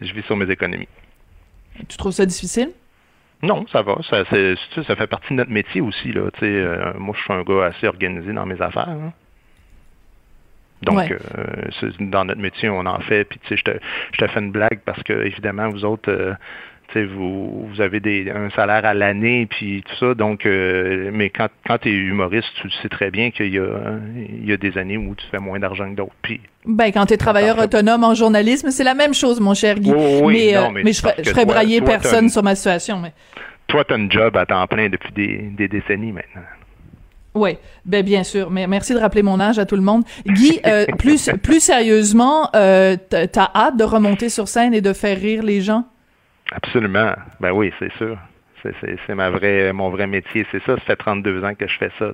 je 0.00 0.12
vis 0.12 0.22
sur 0.22 0.36
mes 0.36 0.50
économies. 0.50 0.88
Tu 1.88 1.96
trouves 1.96 2.12
ça 2.12 2.26
difficile? 2.26 2.70
Non, 3.42 3.66
ça 3.70 3.82
va. 3.82 3.98
Ça, 4.08 4.24
ça 4.24 4.96
fait 4.96 5.06
partie 5.06 5.28
de 5.30 5.34
notre 5.34 5.50
métier 5.50 5.80
aussi. 5.80 6.12
Là. 6.12 6.22
moi, 6.98 7.14
je 7.16 7.22
suis 7.22 7.32
un 7.32 7.42
gars 7.42 7.66
assez 7.66 7.86
organisé 7.86 8.32
dans 8.32 8.46
mes 8.46 8.60
affaires. 8.60 8.88
Hein. 8.88 9.12
Donc, 10.82 11.14
dans 12.00 12.24
notre 12.26 12.40
métier, 12.40 12.68
on 12.68 12.84
en 12.84 13.00
fait. 13.00 13.24
Puis, 13.24 13.38
tu 13.40 13.48
sais, 13.48 13.56
je 13.56 13.64
te, 13.64 13.78
je 14.12 14.18
te 14.18 14.26
fais 14.26 14.40
une 14.40 14.52
blague 14.52 14.80
parce 14.84 15.02
que, 15.02 15.12
évidemment, 15.12 15.68
vous 15.70 15.84
autres, 15.84 16.36
vous, 16.94 17.68
vous 17.68 17.80
avez 17.80 18.00
des, 18.00 18.30
un 18.30 18.50
salaire 18.50 18.84
à 18.84 18.94
l'année, 18.94 19.46
puis 19.46 19.82
tout 19.86 19.96
ça. 19.96 20.14
Donc, 20.14 20.46
euh, 20.46 21.10
mais 21.12 21.30
quand, 21.30 21.48
quand 21.66 21.78
tu 21.78 21.88
es 21.88 21.92
humoriste, 21.92 22.48
tu 22.60 22.70
sais 22.82 22.88
très 22.88 23.10
bien 23.10 23.30
qu'il 23.30 23.54
y 23.54 23.60
y 24.46 24.52
a 24.52 24.56
des 24.56 24.78
années 24.78 24.96
où 24.96 25.14
tu 25.14 25.26
fais 25.30 25.38
moins 25.38 25.58
d'argent 25.58 25.90
que 25.90 25.96
d'autres. 25.96 26.14
Puis, 26.22 26.40
ben, 26.64 26.90
quand 26.92 27.06
tu 27.06 27.14
es 27.14 27.16
travailleur 27.16 27.58
autonome 27.58 28.04
en 28.04 28.14
journalisme, 28.14 28.70
c'est 28.70 28.84
la 28.84 28.94
même 28.94 29.14
chose, 29.14 29.40
mon 29.40 29.54
cher 29.54 29.78
Guy. 29.78 29.92
Oui, 29.92 30.34
mais, 30.34 30.56
euh, 30.56 30.68
mais, 30.72 30.92
je, 30.92 31.00
ferais, 31.00 31.22
ferais 31.24 31.44
brailler 31.44 31.80
personne 31.80 32.28
sur 32.28 32.42
ma 32.42 32.54
situation. 32.54 32.98
Mais... 32.98 33.12
Toi, 33.68 33.84
tu 33.84 33.94
as 33.94 33.96
un 33.96 34.10
job 34.10 34.36
à 34.36 34.46
temps 34.46 34.66
plein 34.66 34.88
depuis 34.88 35.12
des, 35.12 35.50
des 35.56 35.68
décennies 35.68 36.12
maintenant. 36.12 36.42
Oui, 37.36 37.58
ben 37.84 38.02
bien 38.02 38.24
sûr. 38.24 38.50
Mais 38.50 38.66
merci 38.66 38.94
de 38.94 38.98
rappeler 38.98 39.22
mon 39.22 39.38
âge 39.38 39.58
à 39.58 39.66
tout 39.66 39.76
le 39.76 39.82
monde. 39.82 40.04
Guy, 40.26 40.58
euh, 40.66 40.86
plus 40.98 41.30
plus 41.42 41.60
sérieusement, 41.60 42.48
euh, 42.56 42.96
t'as 43.10 43.50
hâte 43.54 43.76
de 43.76 43.84
remonter 43.84 44.30
sur 44.30 44.48
scène 44.48 44.72
et 44.72 44.80
de 44.80 44.92
faire 44.92 45.18
rire 45.18 45.42
les 45.42 45.60
gens? 45.60 45.84
Absolument. 46.52 47.12
Ben 47.40 47.52
oui, 47.52 47.72
c'est 47.78 47.92
sûr. 47.94 48.16
C'est 49.06 49.14
ma 49.14 49.30
vraie, 49.30 49.72
mon 49.72 49.90
vrai 49.90 50.06
métier, 50.06 50.44
c'est 50.50 50.62
ça. 50.64 50.74
Ça 50.76 50.80
fait 50.80 50.96
32 50.96 51.44
ans 51.44 51.54
que 51.54 51.68
je 51.68 51.78
fais 51.78 51.90
ça. 51.98 52.06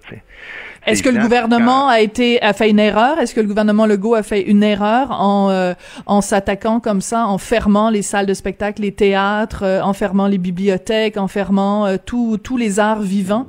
Est-ce 0.86 1.02
que 1.02 1.08
le 1.08 1.20
gouvernement 1.20 1.88
a 1.88 2.00
été 2.00 2.42
a 2.42 2.52
fait 2.52 2.68
une 2.68 2.78
erreur? 2.78 3.18
Est-ce 3.18 3.34
que 3.34 3.40
le 3.40 3.46
gouvernement 3.46 3.86
Legault 3.86 4.14
a 4.14 4.22
fait 4.22 4.42
une 4.42 4.62
erreur 4.62 5.12
en 5.12 5.50
euh, 5.50 5.72
en 6.06 6.20
s'attaquant 6.20 6.80
comme 6.80 7.00
ça, 7.00 7.26
en 7.26 7.38
fermant 7.38 7.90
les 7.90 8.02
salles 8.02 8.26
de 8.26 8.34
spectacle, 8.34 8.82
les 8.82 8.92
théâtres, 8.92 9.62
euh, 9.64 9.80
en 9.80 9.92
fermant 9.92 10.26
les 10.26 10.38
bibliothèques, 10.38 11.16
en 11.16 11.28
fermant 11.28 11.86
euh, 11.86 11.96
tous 12.04 12.56
les 12.56 12.80
arts 12.80 13.00
vivants? 13.00 13.46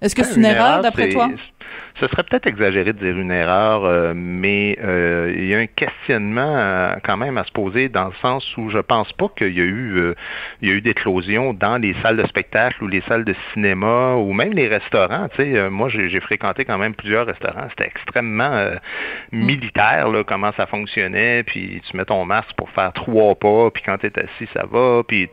Est-ce 0.00 0.14
que 0.14 0.22
ben, 0.22 0.28
c'est 0.28 0.36
une, 0.36 0.46
erreur 0.46 0.80
d'après 0.80 1.10
toi? 1.10 1.28
Ce 2.00 2.08
serait 2.08 2.22
peut-être 2.22 2.46
exagéré 2.46 2.94
de 2.94 2.98
dire 2.98 3.18
une 3.18 3.30
erreur, 3.30 3.84
euh, 3.84 4.14
mais 4.16 4.78
euh, 4.82 5.32
il 5.36 5.46
y 5.46 5.54
a 5.54 5.58
un 5.58 5.66
questionnement 5.66 6.56
euh, 6.56 6.94
quand 7.04 7.18
même 7.18 7.36
à 7.36 7.44
se 7.44 7.52
poser 7.52 7.90
dans 7.90 8.06
le 8.06 8.14
sens 8.22 8.56
où 8.56 8.70
je 8.70 8.78
pense 8.78 9.12
pas 9.12 9.28
qu'il 9.36 9.52
y 9.52 9.60
a 9.60 9.64
eu 9.64 10.14
il 10.62 10.68
y 10.68 10.72
a 10.72 10.74
eu 10.74 10.80
d'éclosion 10.80 11.52
dans 11.52 11.76
les 11.76 11.94
salles 12.02 12.16
de 12.16 12.26
spectacle 12.26 12.82
ou 12.82 12.86
les 12.86 13.02
salles 13.02 13.24
de 13.24 13.34
cinéma 13.52 14.14
ou 14.14 14.32
même 14.32 14.52
les 14.52 14.68
restaurants. 14.68 15.28
Tu 15.34 15.42
sais, 15.42 15.70
moi 15.70 15.88
j'ai 15.90 16.20
fréquenté 16.20 16.64
quand 16.64 16.78
même 16.78 16.94
plusieurs 16.94 17.26
restaurants. 17.26 17.66
C'était 17.70 17.86
extrêmement 17.86 18.70
mm. 19.32 19.44
militaire 19.44 20.08
là, 20.08 20.24
comment 20.24 20.52
ça 20.56 20.66
fonctionnait. 20.66 21.42
Puis 21.42 21.82
tu 21.88 21.96
mets 21.96 22.06
ton 22.06 22.24
masque 22.24 22.54
pour 22.56 22.70
faire 22.70 22.92
trois 22.94 23.34
pas, 23.34 23.70
puis 23.70 23.82
quand 23.84 23.98
tu 23.98 24.06
es 24.06 24.18
assis 24.18 24.48
ça 24.54 24.64
va, 24.70 25.02
puis 25.06 25.28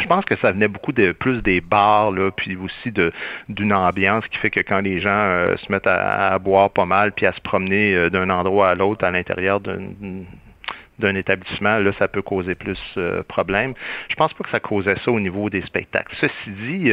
je 0.00 0.06
pense 0.06 0.24
que 0.24 0.36
ça 0.36 0.52
venait 0.52 0.68
beaucoup 0.68 0.92
de 0.92 1.12
plus 1.12 1.42
des 1.42 1.60
bars, 1.60 2.10
là, 2.10 2.30
puis 2.30 2.56
aussi 2.56 2.90
de 2.92 3.12
d'une 3.48 3.72
ambiance 3.72 4.26
qui 4.28 4.38
fait 4.38 4.50
que 4.50 4.60
quand 4.60 4.80
les 4.80 5.00
gens 5.00 5.10
euh, 5.10 5.56
se 5.56 5.70
mettent 5.70 5.86
à, 5.86 6.38
boire 6.38 6.70
pas 6.70 6.86
mal, 6.86 7.12
puis 7.12 7.26
à 7.26 7.32
se 7.32 7.40
promener 7.40 7.94
euh, 7.94 8.10
d'un 8.10 8.30
endroit 8.30 8.70
à 8.70 8.74
l'autre 8.74 9.04
à 9.04 9.10
l'intérieur 9.10 9.60
d'un 9.60 11.14
établissement, 11.14 11.78
là, 11.78 11.92
ça 11.98 12.08
peut 12.08 12.22
causer 12.22 12.54
plus 12.54 12.78
euh, 12.96 13.22
problème. 13.24 13.74
Je 14.08 14.14
pense 14.14 14.32
pas 14.34 14.44
que 14.44 14.50
ça 14.50 14.60
causait 14.60 14.96
ça 15.04 15.10
au 15.10 15.20
niveau 15.20 15.50
des 15.50 15.62
spectacles. 15.62 16.14
Ceci 16.20 16.50
dit, 16.50 16.90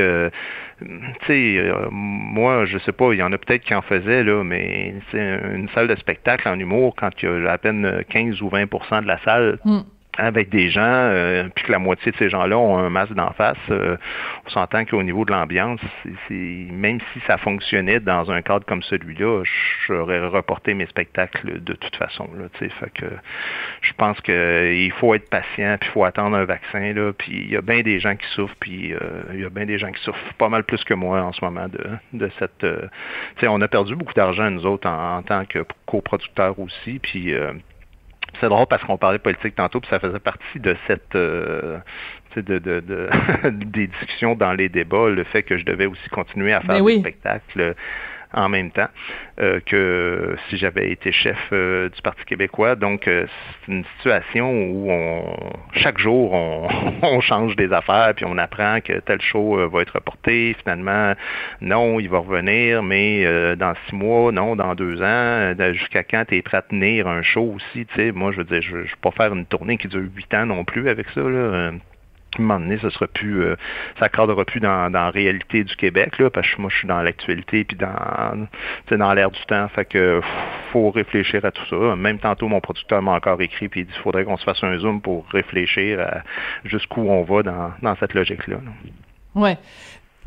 tu 0.80 1.28
sais, 1.28 1.72
moi, 1.92 2.66
je 2.66 2.78
sais 2.80 2.92
pas, 2.92 3.14
il 3.14 3.20
y 3.20 3.24
en 3.24 3.32
a 3.32 3.38
peut-être 3.38 3.64
qui 3.64 3.76
en 3.76 3.82
faisaient, 3.82 4.24
là, 4.24 4.44
mais 4.44 4.96
une 5.14 5.70
salle 5.74 5.88
de 5.88 5.96
spectacle 5.96 6.50
en 6.50 6.60
humour, 6.60 6.96
quand 6.98 7.12
il 7.22 7.44
y 7.44 7.48
a 7.48 7.52
à 7.52 7.58
peine 7.58 8.04
15 8.10 8.42
ou 8.42 8.50
20% 8.50 9.04
de 9.04 9.08
la 9.08 9.20
salle, 9.20 9.60
mm 9.64 9.82
avec 10.18 10.50
des 10.50 10.70
gens, 10.70 10.82
euh, 10.84 11.48
puis 11.56 11.66
que 11.66 11.72
la 11.72 11.80
moitié 11.80 12.12
de 12.12 12.18
ces 12.18 12.30
gens-là 12.30 12.58
ont 12.58 12.78
un 12.78 12.90
masque 12.90 13.14
d'en 13.14 13.32
face, 13.32 13.58
euh, 13.70 13.96
on 14.46 14.50
s'entend 14.50 14.84
qu'au 14.84 15.02
niveau 15.04 15.24
de 15.24 15.32
l'ambiance, 15.32 15.80
même 16.30 17.00
si 17.14 17.20
ça 17.26 17.38
fonctionnait 17.38 18.00
dans 18.00 18.30
un 18.32 18.42
cadre 18.42 18.66
comme 18.66 18.84
celui-là, 18.84 19.44
j'aurais 19.88 20.26
reporté 20.28 20.74
mes 20.74 20.88
spectacles 20.88 21.64
de 21.64 21.74
toute 21.74 21.96
façon. 21.96 22.28
Là, 22.38 22.46
fait 22.60 22.90
que 22.94 23.06
je 23.82 23.94
pense 23.94 24.20
qu'il 24.22 24.92
faut 24.94 25.14
être 25.14 25.30
patient, 25.30 25.78
puis 25.80 25.90
il 25.90 25.94
faut 25.94 26.04
attendre 26.04 26.36
un 26.36 26.46
vaccin. 26.46 26.94
Puis 27.18 27.32
il 27.32 27.52
y 27.52 27.56
a 27.56 27.62
bien 27.62 27.82
des 27.82 28.00
gens 28.00 28.16
qui 28.16 28.28
souffrent, 28.34 28.56
puis 28.60 28.94
euh, 28.94 29.00
il 29.34 29.42
y 29.42 29.46
a 29.46 29.50
bien 29.50 29.66
des 29.66 29.78
gens 29.78 29.92
qui 29.92 30.02
souffrent 30.04 30.34
pas 30.38 30.50
mal 30.50 30.64
plus 30.64 30.84
que 30.84 30.94
moi 30.94 31.22
en 31.22 31.32
ce 31.32 31.44
moment 31.44 31.68
de, 31.68 31.86
de 32.14 32.30
cette. 32.40 32.66
on 33.44 33.62
a 33.62 33.68
perdu 33.68 33.96
beaucoup 33.96 34.14
d'argent 34.14 34.50
nous 34.50 34.66
autres 34.66 34.88
en, 34.90 35.22
tant 35.24 35.46
que 35.46 35.66
coproducteurs 35.86 36.60
aussi, 36.60 37.00
puis 37.00 37.34
c'est 38.40 38.50
drôle 38.50 38.68
parce 38.68 38.84
qu'on 38.84 38.98
parlait 38.98 39.20
politique 39.20 39.56
tantôt, 39.56 39.80
puis 39.80 39.90
ça 39.90 40.00
faisait 40.00 40.20
partie 40.20 40.60
de 40.60 40.76
cette 40.88 41.16
euh, 41.16 41.80
de, 42.36 42.42
de, 42.42 42.80
de 42.80 43.10
des 43.50 43.88
discussions 43.88 44.36
dans 44.36 44.54
les 44.54 44.70
débats, 44.70 45.10
le 45.10 45.24
fait 45.24 45.44
que 45.44 45.58
je 45.58 45.66
devais 45.66 45.86
aussi 45.86 46.10
continuer 46.10 46.54
à 46.54 46.62
faire 46.62 46.84
des 46.84 47.00
spectacles 47.00 47.76
en 48.34 48.50
même 48.50 48.72
temps 48.72 48.88
euh, 49.40 49.60
que 49.66 50.36
si 50.50 50.58
j'avais 50.58 50.92
été 50.92 51.12
chef 51.12 51.38
euh, 51.52 51.90
du 51.90 52.02
Parti 52.02 52.24
québécois. 52.26 52.76
Donc, 52.76 53.08
euh, 53.08 53.26
c'est 53.66 53.72
une 53.72 53.84
situation 53.98 54.52
où 54.52 54.92
on, 54.92 55.36
chaque 55.74 55.98
jour, 55.98 56.34
on, 56.34 57.22
change 57.22 57.56
des 57.56 57.72
affaires, 57.74 58.14
puis 58.16 58.26
on 58.26 58.38
apprend 58.38 58.80
que 58.82 59.00
tel 59.00 59.22
show 59.22 59.70
va 59.70 59.82
être 59.82 59.96
reporté. 59.96 60.56
Finalement, 60.62 61.14
non, 61.62 62.00
il 62.00 62.10
va 62.10 62.20
revenir, 62.20 62.84
mais 62.84 63.56
dans 63.56 63.74
six 63.88 63.96
mois, 63.96 64.32
non, 64.32 64.56
dans 64.56 64.76
deux 64.76 65.02
ans, 65.02 65.54
jusqu'à 65.74 66.04
quand 66.04 66.26
tu 66.28 66.38
es 66.38 66.42
prêt 66.42 66.58
à 66.58 66.62
tenir 66.62 67.08
un 67.08 67.22
show 67.22 67.56
aussi, 67.56 67.86
tu 67.86 67.96
sais, 67.96 68.12
moi, 68.12 68.32
je 68.32 68.38
veux 68.38 68.44
dire, 68.44 68.62
je 68.62 68.78
ne 68.78 68.82
vais 68.84 68.90
pas 69.02 69.12
faire 69.12 69.34
une 69.34 69.46
tournée 69.46 69.78
qui 69.78 69.88
dure 69.88 70.02
huit 70.16 70.34
ans 70.34 70.46
non 70.46 70.64
plus 70.64 70.90
avec 70.90 71.10
ça, 71.10 71.22
là 71.22 71.72
un 72.38 72.42
moment 72.42 72.60
donné, 72.60 72.78
ça 72.80 72.90
sera 72.90 73.08
plus, 73.08 73.42
euh, 73.44 73.56
cadrera 74.14 74.46
plus 74.46 74.60
dans, 74.60 74.92
la 74.92 75.10
réalité 75.10 75.64
du 75.64 75.76
Québec, 75.76 76.18
là, 76.20 76.30
parce 76.30 76.50
que 76.50 76.62
moi, 76.62 76.70
je 76.72 76.78
suis 76.78 76.88
dans 76.88 77.02
l'actualité 77.02 77.64
puis 77.64 77.78
dans, 77.78 78.48
dans 78.98 79.14
l'air 79.14 79.32
du 79.32 79.40
temps. 79.48 79.68
Fait 79.70 79.86
que 79.86 80.22
faut 80.72 80.92
réfléchir 80.92 81.44
à 81.46 81.52
tout 81.52 81.66
ça. 81.70 81.96
Même 81.96 82.20
tantôt, 82.20 82.48
mon 82.48 82.62
producteur 82.62 83.02
m'a 83.02 83.14
encore 83.14 83.42
écrit 83.42 83.70
puis 83.70 83.82
il 83.82 83.86
dit 83.88 83.94
faudrait 84.04 84.24
qu'on 84.26 84.38
se 84.38 84.44
fasse 84.44 84.64
un 84.64 84.78
zoom 84.78 85.02
pour 85.02 85.26
réfléchir 85.30 86.00
à 86.00 86.22
jusqu'où 86.66 87.02
on 87.02 87.24
va 87.24 87.44
dans, 87.44 87.96
cette 88.00 88.14
logique-là. 88.14 88.58
Ouais. 89.36 89.58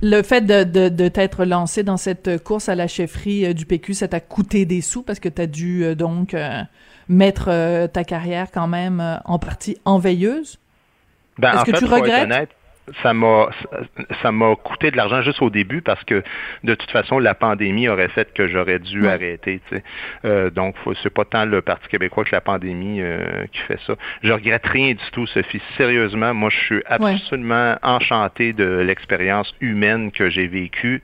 Le 0.05 0.23
fait 0.23 0.45
de, 0.45 1.09
t'être 1.09 1.45
lancé 1.45 1.85
dans 1.85 1.97
cette 1.97 2.43
course 2.43 2.69
à 2.69 2.75
la 2.75 2.89
chefferie 2.89 3.47
euh, 3.47 3.53
du 3.53 3.67
PQ, 3.67 3.95
ça 3.95 4.09
t'a 4.09 4.19
coûté 4.19 4.65
des 4.65 4.81
sous 4.81 5.03
parce 5.05 5.21
que 5.21 5.29
tu 5.29 5.43
as 5.43 5.47
dû 5.47 5.85
euh, 5.85 5.95
donc 5.95 6.35
mettre 7.09 7.87
ta 7.89 8.05
carrière 8.05 8.49
quand 8.53 8.67
même 8.67 9.21
en 9.25 9.39
partie 9.39 9.77
en 9.85 9.99
veilleuse? 9.99 10.59
Ben, 11.39 11.53
Est-ce 11.53 11.71
que 11.71 11.79
tu 11.79 11.85
regrettes? 11.85 12.51
ça 13.03 13.15
m'a 13.15 13.49
ça 14.23 14.33
m'a 14.33 14.57
coûté 14.57 14.91
de 14.91 14.97
l'argent 14.97 15.23
juste 15.23 15.41
au 15.41 15.51
début 15.51 15.83
parce 15.83 16.03
que 16.05 16.23
de 16.65 16.75
toute 16.75 16.91
façon 16.91 17.19
la 17.19 17.35
pandémie 17.35 17.89
aurait 17.89 18.09
fait 18.09 18.33
que 18.33 18.49
j'aurais 18.49 18.81
dû 18.81 19.07
arrêter. 19.07 19.61
Tu 19.69 19.77
sais. 19.77 19.85
euh, 20.25 20.51
donc 20.51 20.75
c'est 21.03 21.13
pas 21.13 21.25
tant 21.25 21.45
le 21.45 21.63
Parti 21.63 21.89
québécois 21.89 22.25
que 22.25 22.33
la 22.33 22.41
pandémie 22.41 23.01
euh, 23.01 23.47
qui 23.53 23.61
fait 23.61 23.79
ça. 23.87 23.95
Je 24.23 24.33
regrette 24.33 24.67
rien 24.67 24.93
du 24.93 25.11
tout, 25.13 25.27
Sophie. 25.27 25.63
Sérieusement, 25.77 26.35
moi 26.35 26.51
je 26.51 26.59
suis 26.59 26.83
absolument 26.87 27.77
enchanté 27.83 28.53
de 28.53 28.81
l'expérience 28.81 29.55
humaine 29.61 30.11
que 30.11 30.29
j'ai 30.29 30.49
vécue 30.49 31.03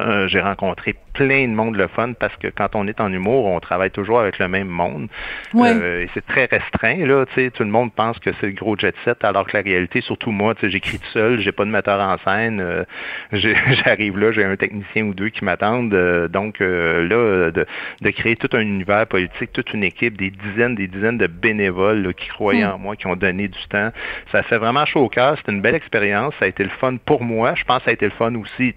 euh, 0.00 0.28
j'ai 0.28 0.40
rencontré 0.40 0.94
plein 1.12 1.48
de 1.48 1.52
monde 1.52 1.76
le 1.76 1.88
fun 1.88 2.12
parce 2.12 2.36
que 2.36 2.48
quand 2.48 2.74
on 2.74 2.86
est 2.86 3.00
en 3.00 3.12
humour, 3.12 3.46
on 3.46 3.58
travaille 3.60 3.90
toujours 3.90 4.20
avec 4.20 4.38
le 4.38 4.48
même 4.48 4.68
monde. 4.68 5.08
Euh, 5.54 6.02
et 6.02 6.10
c'est 6.14 6.24
très 6.26 6.44
restreint, 6.44 7.04
là, 7.06 7.26
tu 7.26 7.34
sais, 7.34 7.50
tout 7.50 7.64
le 7.64 7.70
monde 7.70 7.92
pense 7.92 8.18
que 8.18 8.30
c'est 8.40 8.46
le 8.46 8.52
gros 8.52 8.76
jet 8.76 8.94
set, 9.04 9.24
alors 9.24 9.46
que 9.46 9.56
la 9.56 9.62
réalité, 9.62 10.00
surtout 10.00 10.30
moi, 10.30 10.54
j'écris 10.62 10.98
tout 10.98 11.10
seul, 11.12 11.40
j'ai 11.40 11.52
pas 11.52 11.64
de 11.64 11.70
metteur 11.70 12.00
en 12.00 12.16
scène, 12.18 12.60
euh, 12.60 12.84
j'arrive 13.32 14.18
là, 14.18 14.30
j'ai 14.32 14.44
un 14.44 14.56
technicien 14.56 15.04
ou 15.04 15.14
deux 15.14 15.28
qui 15.30 15.44
m'attendent. 15.44 15.90
donc 16.28 16.60
là, 16.60 17.50
de, 17.50 17.66
de, 18.00 18.10
créer 18.10 18.36
tout 18.36 18.54
un 18.56 18.60
univers 18.60 19.06
politique, 19.06 19.52
toute 19.52 19.72
une 19.72 19.84
équipe, 19.84 20.16
des 20.16 20.30
dizaines, 20.30 20.74
des 20.74 20.86
dizaines 20.86 21.18
de 21.18 21.26
bénévoles 21.26 22.14
qui 22.14 22.28
croyaient 22.28 22.64
hmm. 22.64 22.74
en 22.74 22.78
moi, 22.78 22.96
qui 22.96 23.06
ont 23.06 23.16
donné 23.16 23.48
du 23.48 23.66
temps, 23.68 23.90
ça 24.32 24.42
fait 24.42 24.58
vraiment 24.58 24.84
chaud 24.86 25.00
au 25.00 25.08
cœur. 25.08 25.36
C'était 25.38 25.52
une 25.52 25.60
belle 25.60 25.74
expérience. 25.74 26.34
Ça 26.38 26.44
a 26.44 26.48
été 26.48 26.64
le 26.64 26.70
fun 26.70 26.96
pour 26.96 27.22
moi. 27.22 27.54
Je 27.54 27.64
pense 27.64 27.78
que 27.78 27.84
ça 27.84 27.90
a 27.90 27.94
été 27.94 28.06
le 28.06 28.12
fun 28.12 28.34
aussi 28.34 28.74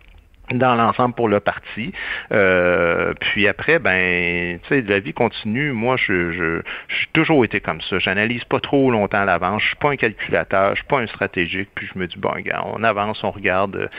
dans 0.54 0.76
l'ensemble 0.76 1.16
pour 1.16 1.28
le 1.28 1.40
parti. 1.40 1.94
Euh, 2.32 3.14
puis 3.20 3.48
après, 3.48 3.80
ben, 3.80 4.60
tu 4.64 4.68
sais, 4.70 4.82
la 4.82 5.00
vie 5.00 5.14
continue. 5.14 5.72
Moi, 5.72 5.98
je, 5.98 6.32
je, 6.32 6.62
j'ai 6.88 7.08
toujours 7.14 7.44
été 7.46 7.60
comme 7.60 7.82
ça. 7.82 8.00
J'analyse 8.00 8.44
pas 8.46 8.60
trop 8.60 8.92
longtemps 8.92 9.22
à 9.22 9.26
l'avance. 9.26 9.62
Je 9.62 9.68
suis 9.68 9.78
pas 9.78 9.92
un 9.92 9.96
calculateur, 9.96 10.72
je 10.72 10.76
suis 10.76 10.88
pas 10.88 11.00
un 11.00 11.08
stratégique. 11.08 11.70
Puis 11.76 11.88
je 11.94 12.00
me 12.00 12.08
dis, 12.08 12.18
bon, 12.18 12.34
on 12.66 12.84
avance, 12.84 13.24
on 13.24 13.32
regarde. 13.32 13.90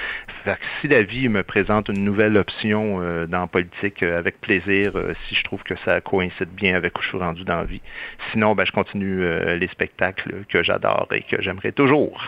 Fait 0.45 0.53
que 0.53 0.59
si 0.81 0.89
la 0.89 1.03
vie 1.03 1.29
me 1.29 1.43
présente 1.43 1.89
une 1.89 2.05
nouvelle 2.05 2.37
option 2.37 3.01
euh, 3.01 3.27
dans 3.27 3.47
politique, 3.47 4.03
euh, 4.03 4.19
avec 4.19 4.41
plaisir, 4.41 4.93
euh, 4.97 5.15
si 5.29 5.35
je 5.35 5.45
trouve 5.45 5.63
que 5.63 5.75
ça 5.85 6.01
coïncide 6.01 6.49
bien 6.49 6.75
avec 6.75 6.99
où 6.99 7.03
je 7.03 7.09
suis 7.09 7.19
rendu 7.19 7.45
dans 7.45 7.59
la 7.59 7.65
vie. 7.65 7.83
Sinon, 8.31 8.55
ben, 8.55 8.65
je 8.65 8.73
continue 8.73 9.23
les 9.57 9.69
spectacles 9.69 10.45
que 10.49 10.63
j'adore 10.63 11.09
et 11.13 11.23
que 11.23 11.41
j'aimerais 11.41 11.73
toujours. 11.73 12.21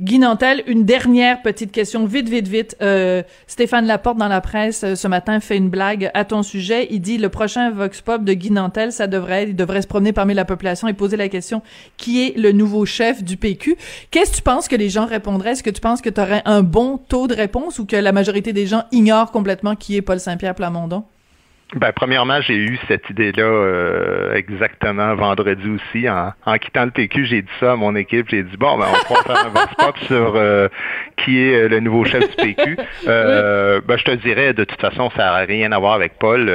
Guy 0.00 0.18
Nantel, 0.18 0.62
une 0.66 0.86
dernière 0.86 1.42
petite 1.42 1.72
question, 1.72 2.06
vite, 2.06 2.26
vite, 2.26 2.48
vite. 2.48 2.74
Euh, 2.80 3.22
Stéphane 3.46 3.86
Laporte, 3.86 4.16
dans 4.16 4.28
la 4.28 4.40
presse, 4.40 4.82
euh, 4.82 4.94
ce 4.94 5.06
matin, 5.08 5.40
fait 5.40 5.58
une 5.58 5.68
blague 5.68 6.10
à 6.14 6.24
ton 6.24 6.42
sujet. 6.42 6.88
Il 6.90 7.02
dit, 7.02 7.18
le 7.18 7.28
prochain 7.28 7.70
Vox 7.70 8.00
Pop 8.00 8.24
de 8.24 8.32
Guy 8.32 8.50
Nantel, 8.50 8.92
ça 8.92 9.06
devrait 9.06 9.48
il 9.50 9.56
devrait 9.56 9.82
se 9.82 9.86
promener 9.86 10.14
parmi 10.14 10.32
la 10.32 10.46
population 10.46 10.88
et 10.88 10.94
poser 10.94 11.18
la 11.18 11.28
question, 11.28 11.60
qui 11.98 12.24
est 12.24 12.38
le 12.38 12.52
nouveau 12.52 12.86
chef 12.86 13.22
du 13.22 13.36
PQ? 13.36 13.76
Qu'est-ce 14.10 14.30
que 14.30 14.36
tu 14.36 14.42
penses 14.42 14.68
que 14.68 14.76
les 14.76 14.88
gens 14.88 15.04
répondraient? 15.04 15.50
Est-ce 15.50 15.62
que 15.62 15.68
tu 15.68 15.82
penses 15.82 16.00
que 16.00 16.08
tu 16.08 16.18
aurais 16.18 16.40
un 16.46 16.62
bon 16.62 16.96
taux 16.96 17.26
de 17.26 17.34
réponse 17.34 17.78
ou 17.78 17.84
que 17.84 17.96
la 17.96 18.12
majorité 18.12 18.54
des 18.54 18.66
gens 18.66 18.84
ignorent 18.92 19.30
complètement 19.30 19.76
qui 19.76 19.96
est 19.96 20.02
Paul 20.02 20.18
Saint-Pierre 20.18 20.54
Plamondon? 20.54 21.04
Ben, 21.76 21.92
premièrement, 21.92 22.40
j'ai 22.40 22.56
eu 22.56 22.78
cette 22.88 23.08
idée-là 23.10 23.44
euh, 23.44 24.34
exactement 24.34 25.14
vendredi 25.14 25.70
aussi. 25.70 26.08
En, 26.08 26.32
en, 26.44 26.58
quittant 26.58 26.84
le 26.84 26.90
PQ, 26.90 27.26
j'ai 27.26 27.42
dit 27.42 27.50
ça 27.60 27.72
à 27.72 27.76
mon 27.76 27.94
équipe. 27.94 28.26
J'ai 28.28 28.42
dit, 28.42 28.56
bon, 28.56 28.76
ben, 28.76 28.86
on 28.88 29.14
va 29.14 29.22
faire 29.22 29.46
un 29.46 29.48
vox 29.50 30.00
sur 30.06 30.32
euh, 30.34 30.68
qui 31.16 31.38
est 31.38 31.54
euh, 31.54 31.68
le 31.68 31.78
nouveau 31.78 32.04
chef 32.04 32.28
du 32.28 32.36
PQ. 32.36 32.76
Euh, 33.06 33.80
ben, 33.86 33.96
je 33.96 34.04
te 34.04 34.10
dirais, 34.10 34.52
de 34.52 34.64
toute 34.64 34.80
façon, 34.80 35.10
ça 35.10 35.24
n'a 35.24 35.36
rien 35.38 35.72
à 35.72 35.78
voir 35.78 35.94
avec 35.94 36.18
Paul. 36.18 36.50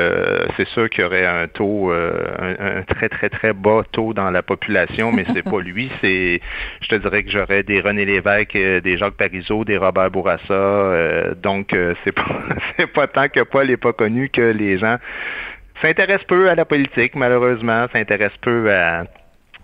c'est 0.56 0.68
sûr 0.70 0.90
qu'il 0.90 1.04
y 1.04 1.08
aurait 1.08 1.26
un 1.26 1.48
taux, 1.48 1.92
un, 1.92 2.78
un, 2.78 2.82
très, 2.84 3.10
très, 3.10 3.30
très 3.30 3.54
bas 3.54 3.82
taux 3.92 4.14
dans 4.14 4.30
la 4.30 4.44
population, 4.44 5.12
mais 5.12 5.26
c'est 5.34 5.44
pas 5.44 5.60
lui. 5.60 5.90
C'est, 6.02 6.40
je 6.82 6.88
te 6.88 6.96
dirais 6.96 7.24
que 7.24 7.32
j'aurais 7.32 7.64
des 7.64 7.82
René 7.82 8.06
Lévesque, 8.06 8.54
des 8.54 8.98
Jacques 8.98 9.16
Parizeau, 9.16 9.66
des 9.66 9.78
Robert 9.78 10.12
Bourassa. 10.12 11.34
donc, 11.42 11.76
c'est 12.04 12.12
pas, 12.12 12.26
c'est 12.78 12.88
pas 12.88 13.08
tant 13.08 13.28
que 13.28 13.42
Paul 13.42 13.68
n'est 13.68 13.78
pas 13.78 13.94
connu 13.94 14.30
que 14.30 14.42
les 14.42 14.78
gens 14.78 14.98
s'intéresse 15.82 16.24
peu 16.24 16.50
à 16.50 16.56
la 16.56 16.66
politique, 16.66 17.16
malheureusement, 17.16 17.88
s'intéresse 17.92 18.36
peu 18.42 18.72
à 18.74 19.06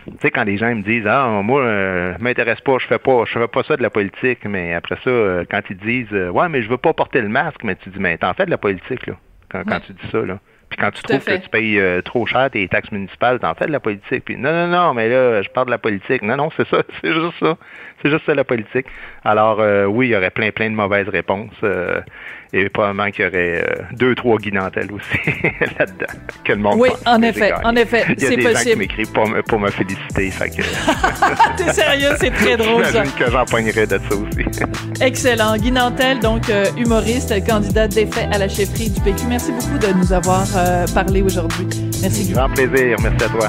tu 0.04 0.12
sais, 0.20 0.30
quand 0.30 0.44
les 0.44 0.56
gens 0.56 0.74
me 0.74 0.82
disent 0.82 1.06
Ah, 1.06 1.28
moi, 1.42 1.62
euh, 1.62 2.14
m'intéresse 2.18 2.60
pas, 2.60 2.78
je 2.78 2.86
fais 2.86 2.98
pas, 2.98 3.24
je 3.24 3.38
fais 3.38 3.48
pas 3.48 3.62
ça 3.62 3.76
de 3.76 3.82
la 3.82 3.90
politique, 3.90 4.44
mais 4.44 4.74
après 4.74 4.96
ça, 5.04 5.10
euh, 5.10 5.44
quand 5.48 5.60
ils 5.70 5.76
disent 5.76 6.12
euh, 6.12 6.30
Ouais, 6.30 6.48
mais 6.48 6.62
je 6.62 6.68
veux 6.68 6.76
pas 6.76 6.92
porter 6.92 7.20
le 7.20 7.28
masque, 7.28 7.62
mais 7.62 7.76
tu 7.76 7.90
dis, 7.90 7.98
mais 8.00 8.18
t'en 8.18 8.34
fais 8.34 8.46
de 8.46 8.50
la 8.50 8.58
politique, 8.58 9.06
là, 9.06 9.14
quand, 9.48 9.62
quand 9.64 9.80
tu 9.80 9.92
dis 9.92 10.10
ça, 10.10 10.22
là. 10.22 10.38
Puis 10.68 10.78
quand 10.78 10.90
tu 10.90 11.02
trouves 11.02 11.22
que 11.22 11.36
tu 11.36 11.48
payes 11.50 11.78
euh, 11.78 12.00
trop 12.00 12.24
cher 12.24 12.50
tes 12.50 12.66
taxes 12.66 12.90
municipales, 12.92 13.38
t'en 13.38 13.54
fais 13.54 13.66
de 13.66 13.72
la 13.72 13.80
politique. 13.80 14.24
Puis 14.24 14.38
non, 14.38 14.52
non, 14.52 14.68
non, 14.68 14.94
mais 14.94 15.06
là, 15.06 15.42
je 15.42 15.50
parle 15.50 15.66
de 15.66 15.70
la 15.70 15.78
politique. 15.78 16.22
Non, 16.22 16.36
non, 16.36 16.48
c'est 16.56 16.66
ça, 16.66 16.82
c'est 17.02 17.12
juste 17.12 17.38
ça. 17.38 17.58
C'est 18.00 18.10
juste 18.10 18.24
ça 18.24 18.34
la 18.34 18.44
politique. 18.44 18.86
Alors 19.22 19.60
oui, 19.90 20.08
il 20.08 20.12
y 20.12 20.16
aurait 20.16 20.30
plein, 20.30 20.50
plein 20.50 20.70
de 20.70 20.74
mauvaises 20.74 21.10
réponses 21.10 21.54
et 22.52 22.68
probablement 22.68 23.10
qu'il 23.10 23.24
y 23.24 23.28
aurait 23.28 23.64
euh, 23.64 23.82
deux, 23.92 24.14
trois 24.14 24.36
guinantelles 24.36 24.90
aussi 24.92 25.18
là-dedans. 25.78 26.12
Que 26.44 26.52
le 26.52 26.58
monde 26.58 26.76
oui, 26.78 26.90
en 27.06 27.22
effet, 27.22 27.52
en 27.64 27.74
effet, 27.76 28.04
c'est 28.18 28.36
possible. 28.36 28.54
gens 28.54 28.62
qui 28.62 28.76
m'écrivent 28.76 29.12
pour, 29.12 29.28
pour, 29.48 29.58
me 29.58 29.70
féliciter. 29.70 30.30
Fait 30.30 30.50
que... 30.50 30.62
T'es 31.56 31.72
sérieux, 31.72 32.10
c'est 32.20 32.30
très 32.30 32.56
drôle 32.56 32.84
ça. 32.84 33.02
que 33.04 33.30
j'en 33.30 33.44
pognerais 33.46 33.86
de 33.86 33.98
ça 33.98 34.14
aussi. 34.14 35.00
Excellent. 35.00 35.56
Guinantel, 35.56 36.20
donc 36.20 36.50
euh, 36.50 36.66
humoriste, 36.76 37.34
candidat 37.46 37.88
défait 37.88 38.28
à 38.30 38.38
la 38.38 38.48
chefferie 38.48 38.90
du 38.90 39.00
PQ. 39.00 39.24
Merci 39.28 39.52
beaucoup 39.52 39.78
de 39.78 39.92
nous 39.98 40.12
avoir 40.12 40.46
euh, 40.56 40.86
parlé 40.94 41.22
aujourd'hui. 41.22 41.66
Merci. 42.02 42.32
Grand 42.32 42.50
plaisir. 42.50 42.96
Merci 43.02 43.24
à 43.24 43.28
toi. 43.28 43.48